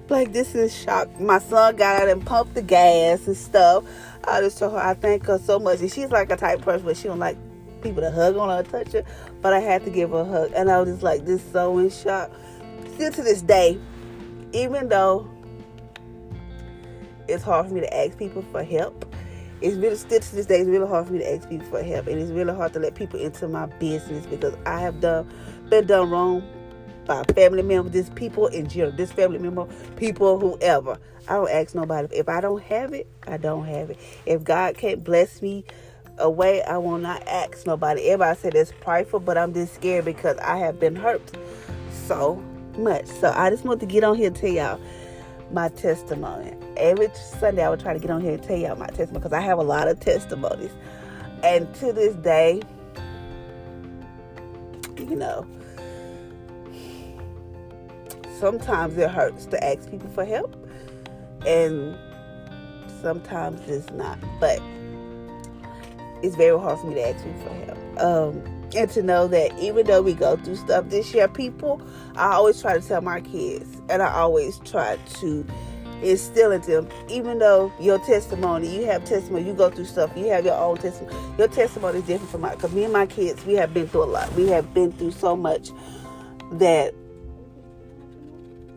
like, 0.08 0.32
this 0.32 0.54
is 0.54 0.74
shock. 0.74 1.20
My 1.20 1.38
son 1.38 1.76
got 1.76 2.02
out 2.02 2.08
and 2.08 2.24
pumped 2.24 2.54
the 2.54 2.62
gas 2.62 3.26
and 3.26 3.36
stuff. 3.36 3.84
I 4.24 4.40
just 4.40 4.58
told 4.58 4.72
her 4.72 4.78
I 4.78 4.94
thank 4.94 5.26
her 5.26 5.38
so 5.38 5.58
much. 5.58 5.80
And 5.80 5.90
she's 5.90 6.10
like 6.10 6.30
a 6.30 6.36
type 6.36 6.62
person 6.62 6.84
but 6.84 6.96
she 6.96 7.04
don't 7.04 7.18
like 7.18 7.36
people 7.82 8.02
to 8.02 8.10
hug 8.10 8.36
on 8.36 8.48
her, 8.48 8.62
touch 8.62 8.92
her. 8.92 9.04
But 9.40 9.52
I 9.52 9.60
had 9.60 9.84
to 9.84 9.90
give 9.90 10.10
her 10.10 10.20
a 10.20 10.24
hug. 10.24 10.52
And 10.54 10.70
I 10.70 10.80
was 10.80 10.90
just 10.90 11.02
like, 11.02 11.24
this 11.24 11.42
so 11.52 11.78
in 11.78 11.90
shock. 11.90 12.30
Still 12.94 13.12
to 13.12 13.22
this 13.22 13.42
day, 13.42 13.78
even 14.52 14.88
though 14.88 15.30
it's 17.28 17.42
hard 17.42 17.68
for 17.68 17.74
me 17.74 17.80
to 17.80 17.96
ask 17.96 18.18
people 18.18 18.42
for 18.50 18.62
help, 18.62 19.09
it's 19.60 19.76
really 19.76 19.96
still 19.96 20.20
to 20.20 20.36
this 20.36 20.46
day 20.46 20.60
it's 20.60 20.68
really 20.68 20.86
hard 20.86 21.06
for 21.06 21.12
me 21.12 21.18
to 21.18 21.32
ask 21.32 21.48
people 21.48 21.66
for 21.66 21.82
help. 21.82 22.06
And 22.06 22.20
it's 22.20 22.30
really 22.30 22.54
hard 22.54 22.72
to 22.74 22.78
let 22.78 22.94
people 22.94 23.20
into 23.20 23.48
my 23.48 23.66
business 23.66 24.26
because 24.26 24.54
i 24.66 24.80
have 24.80 25.00
done 25.00 25.28
been 25.68 25.86
done 25.86 26.10
wrong 26.10 26.42
by 27.06 27.22
family 27.34 27.62
members 27.62 28.10
people 28.10 28.46
in 28.48 28.68
general 28.68 28.92
this 28.92 29.12
family 29.12 29.38
member 29.38 29.66
people 29.96 30.38
whoever. 30.38 30.98
I 31.28 31.34
don't 31.34 31.50
ask 31.50 31.74
nobody. 31.74 32.14
If 32.16 32.28
i 32.28 32.40
don't 32.40 32.62
have 32.62 32.92
it 32.92 33.06
i 33.26 33.36
don't 33.36 33.66
have 33.66 33.90
it. 33.90 33.98
If 34.26 34.44
god 34.44 34.76
can't 34.76 35.04
bless 35.04 35.42
me 35.42 35.64
away 36.18 36.62
i 36.62 36.78
will 36.78 36.98
not 36.98 37.26
ask 37.28 37.66
nobody. 37.66 38.02
Everybody 38.02 38.38
said 38.38 38.54
it's 38.54 38.72
prideful 38.80 39.20
but 39.20 39.36
i'm 39.36 39.52
just 39.52 39.74
scared 39.74 40.04
because 40.04 40.38
i 40.38 40.56
have 40.56 40.80
been 40.80 40.96
hurt 40.96 41.36
so 42.06 42.42
much. 42.78 43.06
So 43.06 43.32
i 43.36 43.50
just 43.50 43.64
want 43.64 43.80
to 43.80 43.86
get 43.86 44.04
on 44.04 44.16
here 44.16 44.28
and 44.28 44.36
tell 44.36 44.50
y'all 44.50 44.80
my 45.52 45.68
testimony. 45.68 46.54
Every 46.80 47.10
Sunday, 47.14 47.62
I 47.62 47.68
would 47.68 47.80
try 47.80 47.92
to 47.92 47.98
get 47.98 48.10
on 48.10 48.22
here 48.22 48.32
and 48.32 48.42
tell 48.42 48.56
y'all 48.56 48.74
my 48.74 48.86
testimony 48.86 49.18
because 49.20 49.32
I 49.32 49.40
have 49.40 49.58
a 49.58 49.62
lot 49.62 49.86
of 49.86 50.00
testimonies. 50.00 50.72
And 51.42 51.72
to 51.76 51.92
this 51.92 52.14
day, 52.16 52.62
you 54.96 55.16
know, 55.16 55.46
sometimes 58.38 58.96
it 58.96 59.10
hurts 59.10 59.46
to 59.46 59.62
ask 59.62 59.90
people 59.90 60.08
for 60.10 60.24
help, 60.24 60.56
and 61.46 61.96
sometimes 63.02 63.60
it's 63.68 63.90
not. 63.92 64.18
But 64.40 64.60
it's 66.22 66.36
very 66.36 66.58
hard 66.58 66.78
for 66.78 66.86
me 66.86 66.94
to 66.94 67.08
ask 67.08 67.24
people 67.24 67.40
for 67.42 67.54
help. 67.54 68.00
Um, 68.00 68.60
and 68.74 68.88
to 68.90 69.02
know 69.02 69.26
that 69.26 69.58
even 69.58 69.86
though 69.86 70.00
we 70.00 70.14
go 70.14 70.36
through 70.36 70.56
stuff 70.56 70.88
this 70.88 71.12
year, 71.12 71.28
people, 71.28 71.82
I 72.14 72.32
always 72.32 72.60
try 72.60 72.78
to 72.78 72.86
tell 72.86 73.00
my 73.00 73.20
kids, 73.20 73.80
and 73.88 74.02
I 74.02 74.12
always 74.12 74.58
try 74.60 74.96
to 75.20 75.46
instill 76.02 76.52
into 76.52 76.70
them, 76.70 76.88
even 77.08 77.38
though 77.38 77.72
your 77.80 77.98
testimony, 78.00 78.74
you 78.74 78.86
have 78.86 79.04
testimony, 79.04 79.46
you 79.46 79.54
go 79.54 79.70
through 79.70 79.84
stuff, 79.84 80.10
you 80.16 80.26
have 80.28 80.44
your 80.44 80.56
own 80.56 80.76
testimony. 80.76 81.16
Your 81.38 81.48
testimony 81.48 81.98
is 81.98 82.04
different 82.04 82.30
from 82.30 82.42
mine. 82.42 82.54
Because 82.56 82.72
me 82.72 82.84
and 82.84 82.92
my 82.92 83.06
kids, 83.06 83.44
we 83.44 83.54
have 83.54 83.74
been 83.74 83.88
through 83.88 84.04
a 84.04 84.06
lot. 84.06 84.32
We 84.34 84.48
have 84.48 84.72
been 84.74 84.92
through 84.92 85.12
so 85.12 85.36
much 85.36 85.70
that 86.52 86.94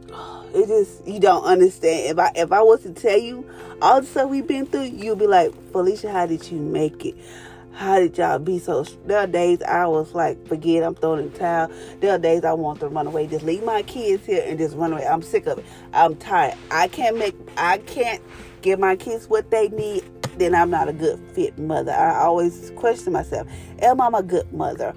it 0.53 0.67
just 0.67 1.07
you 1.07 1.19
don't 1.19 1.43
understand. 1.43 2.11
If 2.11 2.19
I 2.19 2.31
if 2.35 2.51
I 2.51 2.61
was 2.61 2.83
to 2.83 2.93
tell 2.93 3.17
you 3.17 3.49
all 3.81 4.01
the 4.01 4.07
stuff 4.07 4.29
we've 4.29 4.47
been 4.47 4.65
through, 4.65 4.83
you'll 4.83 5.15
be 5.15 5.27
like, 5.27 5.53
Felicia, 5.71 6.11
how 6.11 6.25
did 6.25 6.49
you 6.51 6.59
make 6.59 7.05
it? 7.05 7.15
How 7.73 7.99
did 7.99 8.17
y'all 8.17 8.39
be 8.39 8.59
so? 8.59 8.83
There 9.05 9.17
are 9.17 9.27
days 9.27 9.61
I 9.63 9.87
was 9.87 10.13
like, 10.13 10.47
forget, 10.47 10.83
I'm 10.83 10.95
throwing 10.95 11.25
in 11.25 11.33
the 11.33 11.39
towel. 11.39 11.71
There 11.99 12.11
are 12.11 12.19
days 12.19 12.43
I 12.43 12.53
want 12.53 12.79
to 12.81 12.87
run 12.87 13.07
away, 13.07 13.27
just 13.27 13.43
leave 13.43 13.63
my 13.63 13.81
kids 13.81 14.25
here 14.25 14.43
and 14.45 14.57
just 14.59 14.75
run 14.75 14.93
away. 14.93 15.05
I'm 15.05 15.21
sick 15.21 15.47
of 15.47 15.59
it. 15.59 15.65
I'm 15.91 16.15
tired. 16.15 16.55
I 16.69 16.87
can't 16.87 17.17
make, 17.17 17.35
I 17.57 17.79
can't 17.79 18.21
give 18.61 18.79
my 18.79 18.95
kids 18.95 19.27
what 19.27 19.49
they 19.49 19.69
need. 19.69 20.03
Then 20.37 20.55
I'm 20.55 20.69
not 20.69 20.87
a 20.87 20.93
good 20.93 21.19
fit 21.33 21.57
mother. 21.57 21.91
I 21.91 22.15
always 22.21 22.71
question 22.75 23.13
myself: 23.13 23.47
Am 23.79 24.01
I 24.01 24.09
a 24.13 24.23
good 24.23 24.51
mother? 24.51 24.95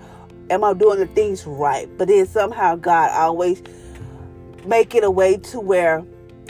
Am 0.48 0.64
I 0.64 0.72
doing 0.72 0.98
the 0.98 1.06
things 1.08 1.46
right? 1.46 1.88
But 1.98 2.08
then 2.08 2.26
somehow 2.26 2.76
God 2.76 3.10
always 3.10 3.62
make 4.64 4.94
it 4.94 5.04
a 5.04 5.10
way 5.10 5.36
to 5.36 5.60
where 5.60 6.04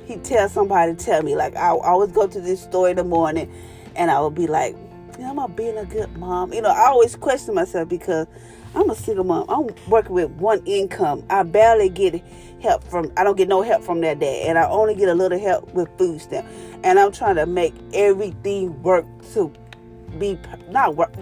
He 0.05 0.17
tells 0.17 0.53
somebody 0.53 0.95
to 0.95 1.05
tell 1.05 1.23
me. 1.23 1.35
Like 1.35 1.57
I 1.57 1.71
always 1.71 2.13
go 2.13 2.29
to 2.29 2.41
this 2.41 2.63
store 2.63 2.89
in 2.91 2.97
the 2.97 3.05
morning, 3.05 3.53
and 3.97 4.09
I 4.09 4.21
will 4.21 4.31
be 4.31 4.47
like, 4.47 4.77
am 5.25 5.39
I 5.39 5.47
being 5.47 5.79
a 5.79 5.85
good 5.85 6.17
mom? 6.19 6.53
You 6.53 6.63
know, 6.63 6.71
I 6.71 6.87
always 6.87 7.17
question 7.17 7.55
myself 7.55 7.89
because 7.89 8.27
I'm 8.75 8.91
a 8.91 8.95
single 8.95 9.25
mom. 9.25 9.47
I'm 9.49 9.75
working 9.89 10.13
with 10.13 10.31
one 10.33 10.63
income. 10.67 11.25
I 11.31 11.43
barely 11.43 11.89
get 11.89 12.23
help 12.61 12.85
from. 12.85 13.13
I 13.17 13.25
don't 13.25 13.37
get 13.37 13.49
no 13.49 13.63
help 13.63 13.83
from 13.83 14.01
that 14.03 14.19
dad, 14.21 14.47
and 14.47 14.59
I 14.59 14.69
only 14.69 14.95
get 14.95 15.09
a 15.09 15.15
little 15.15 15.39
help 15.39 15.73
with 15.73 15.89
food 15.97 16.21
stamp. 16.21 16.47
And 16.85 16.99
I'm 16.99 17.13
trying 17.13 17.37
to 17.37 17.47
make 17.47 17.75
everything 17.95 18.83
work 18.83 19.07
to 19.33 19.53
be 20.19 20.39
not 20.71 20.97
work 20.97 21.13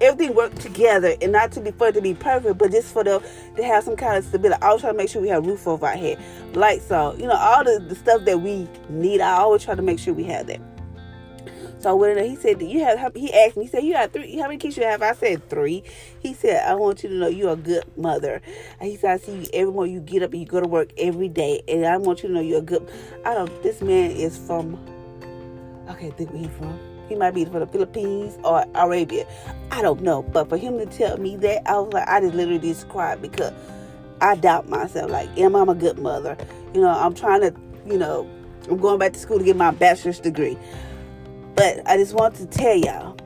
everything 0.00 0.34
work 0.34 0.54
together 0.56 1.14
and 1.22 1.32
not 1.32 1.52
to 1.52 1.60
be 1.60 1.70
for 1.70 1.88
it 1.88 1.92
to 1.92 2.02
be 2.02 2.12
perfect 2.12 2.58
but 2.58 2.70
just 2.70 2.92
for 2.92 3.02
the 3.02 3.22
to 3.56 3.64
have 3.64 3.82
some 3.82 3.96
kind 3.96 4.18
of 4.18 4.24
stability 4.24 4.60
i 4.60 4.66
always 4.66 4.82
try 4.82 4.90
to 4.90 4.96
make 4.96 5.08
sure 5.08 5.22
we 5.22 5.28
have 5.28 5.46
roof 5.46 5.66
over 5.66 5.86
our 5.86 5.96
head 5.96 6.18
lights 6.54 6.90
on 6.90 7.18
you 7.18 7.26
know 7.26 7.36
all 7.36 7.64
the, 7.64 7.82
the 7.88 7.94
stuff 7.94 8.22
that 8.24 8.38
we 8.40 8.68
need 8.90 9.20
i 9.20 9.38
always 9.38 9.64
try 9.64 9.74
to 9.74 9.80
make 9.80 9.98
sure 9.98 10.12
we 10.12 10.24
have 10.24 10.46
that 10.46 10.60
so 11.82 11.96
when 11.96 12.22
he 12.24 12.36
said, 12.36 12.58
"Do 12.58 12.64
you 12.64 12.84
have?" 12.84 13.14
He 13.14 13.32
asked 13.32 13.56
me. 13.56 13.64
He 13.64 13.70
said, 13.70 13.84
"You 13.84 13.94
have 13.94 14.12
three. 14.12 14.36
How 14.36 14.44
many 14.44 14.58
kids 14.58 14.76
you 14.76 14.84
have?" 14.84 15.02
I 15.02 15.12
said 15.12 15.48
three. 15.48 15.82
He 16.20 16.34
said, 16.34 16.66
"I 16.66 16.74
want 16.74 17.02
you 17.02 17.08
to 17.08 17.14
know 17.14 17.28
you're 17.28 17.52
a 17.52 17.56
good 17.56 17.84
mother." 17.96 18.40
And 18.80 18.90
he 18.90 18.96
said, 18.96 19.10
"I 19.10 19.16
see 19.18 19.32
you 19.32 19.46
every 19.52 19.72
morning. 19.72 19.94
You 19.94 20.00
get 20.00 20.22
up 20.22 20.32
and 20.32 20.40
you 20.40 20.46
go 20.46 20.60
to 20.60 20.68
work 20.68 20.90
every 20.98 21.28
day, 21.28 21.62
and 21.68 21.84
I 21.84 21.96
want 21.96 22.22
you 22.22 22.28
to 22.28 22.34
know 22.34 22.40
you're 22.40 22.58
a 22.58 22.62
good." 22.62 22.88
I 23.24 23.34
don't. 23.34 23.62
This 23.62 23.80
man 23.80 24.10
is 24.10 24.36
from. 24.36 24.78
Can't 26.02 26.18
think 26.18 26.32
where 26.32 26.40
he's 26.40 26.50
from. 26.58 26.76
He 27.08 27.14
might 27.14 27.32
be 27.32 27.44
from 27.44 27.60
the 27.60 27.66
Philippines 27.68 28.36
or 28.42 28.64
Arabia. 28.74 29.24
I 29.70 29.80
don't 29.80 30.02
know. 30.02 30.22
But 30.22 30.48
for 30.48 30.56
him 30.56 30.76
to 30.78 30.86
tell 30.86 31.16
me 31.16 31.36
that, 31.36 31.62
I 31.70 31.78
was 31.78 31.92
like, 31.92 32.08
I 32.08 32.20
just 32.20 32.34
literally 32.34 32.58
just 32.58 32.88
cried 32.88 33.22
because 33.22 33.52
I 34.20 34.34
doubt 34.34 34.68
myself. 34.68 35.12
Like, 35.12 35.28
am 35.38 35.54
I 35.54 35.62
a 35.62 35.76
good 35.76 36.00
mother? 36.00 36.36
You 36.74 36.80
know, 36.80 36.88
I'm 36.88 37.14
trying 37.14 37.42
to, 37.42 37.54
you 37.86 37.98
know, 37.98 38.28
I'm 38.68 38.78
going 38.78 38.98
back 38.98 39.12
to 39.12 39.18
school 39.20 39.38
to 39.38 39.44
get 39.44 39.56
my 39.56 39.70
bachelor's 39.70 40.18
degree. 40.18 40.58
But 41.54 41.86
I 41.86 41.96
just 41.96 42.14
want 42.14 42.34
to 42.36 42.46
tell 42.46 42.76
y'all, 42.76 43.16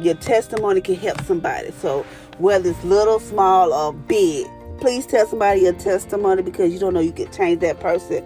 your 0.00 0.14
testimony 0.14 0.80
can 0.80 0.96
help 0.96 1.20
somebody. 1.22 1.70
So 1.72 2.04
whether 2.38 2.70
it's 2.70 2.84
little, 2.84 3.20
small, 3.20 3.72
or 3.72 3.92
big, 3.92 4.46
please 4.80 5.06
tell 5.06 5.26
somebody 5.26 5.62
your 5.62 5.74
testimony 5.74 6.42
because 6.42 6.72
you 6.72 6.78
don't 6.78 6.94
know 6.94 7.00
you 7.00 7.12
can 7.12 7.30
change 7.32 7.60
that 7.60 7.80
person 7.80 8.24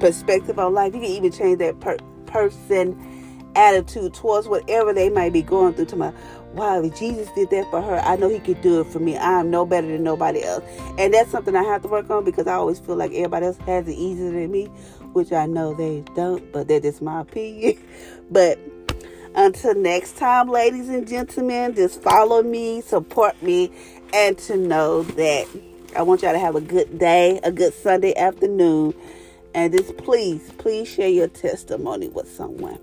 perspective 0.00 0.58
on 0.58 0.74
life. 0.74 0.94
You 0.94 1.00
can 1.00 1.10
even 1.10 1.32
change 1.32 1.58
that 1.58 1.80
per- 1.80 1.98
person 2.26 3.00
attitude 3.54 4.12
towards 4.12 4.46
whatever 4.46 4.92
they 4.92 5.08
might 5.08 5.32
be 5.32 5.42
going 5.42 5.74
through. 5.74 5.86
To 5.86 5.96
my 5.96 6.12
wow, 6.52 6.82
if 6.82 6.98
Jesus 6.98 7.28
did 7.34 7.50
that 7.50 7.70
for 7.70 7.80
her, 7.80 7.96
I 8.00 8.16
know 8.16 8.28
He 8.28 8.38
could 8.38 8.60
do 8.60 8.80
it 8.80 8.86
for 8.88 8.98
me. 8.98 9.16
I 9.16 9.40
am 9.40 9.50
no 9.50 9.64
better 9.64 9.86
than 9.86 10.02
nobody 10.02 10.42
else, 10.42 10.64
and 10.98 11.14
that's 11.14 11.30
something 11.30 11.56
I 11.56 11.64
have 11.64 11.82
to 11.82 11.88
work 11.88 12.10
on 12.10 12.24
because 12.24 12.46
I 12.46 12.54
always 12.54 12.78
feel 12.78 12.96
like 12.96 13.12
everybody 13.12 13.46
else 13.46 13.58
has 13.58 13.88
it 13.88 13.94
easier 13.94 14.30
than 14.30 14.50
me, 14.50 14.66
which 15.12 15.32
I 15.32 15.46
know 15.46 15.74
they 15.74 16.02
don't. 16.14 16.52
But 16.52 16.68
that 16.68 16.84
is 16.84 17.00
my 17.00 17.22
opinion. 17.22 17.82
but 18.30 18.58
until 19.36 19.74
next 19.74 20.16
time, 20.16 20.48
ladies 20.48 20.88
and 20.88 21.06
gentlemen, 21.06 21.74
just 21.74 22.02
follow 22.02 22.42
me, 22.42 22.80
support 22.80 23.40
me, 23.42 23.70
and 24.12 24.36
to 24.38 24.56
know 24.56 25.02
that 25.02 25.46
I 25.94 26.02
want 26.02 26.22
y'all 26.22 26.32
to 26.32 26.38
have 26.38 26.56
a 26.56 26.60
good 26.60 26.98
day, 26.98 27.38
a 27.44 27.52
good 27.52 27.74
Sunday 27.74 28.14
afternoon. 28.16 28.94
And 29.54 29.72
just 29.72 29.96
please, 29.98 30.52
please 30.58 30.88
share 30.88 31.08
your 31.08 31.28
testimony 31.28 32.08
with 32.08 32.30
someone. 32.30 32.78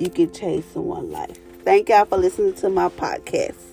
You 0.00 0.10
can 0.10 0.32
change 0.32 0.64
someone's 0.72 1.10
life. 1.10 1.38
Thank 1.64 1.88
y'all 1.88 2.04
for 2.04 2.18
listening 2.18 2.54
to 2.54 2.68
my 2.68 2.88
podcast. 2.88 3.71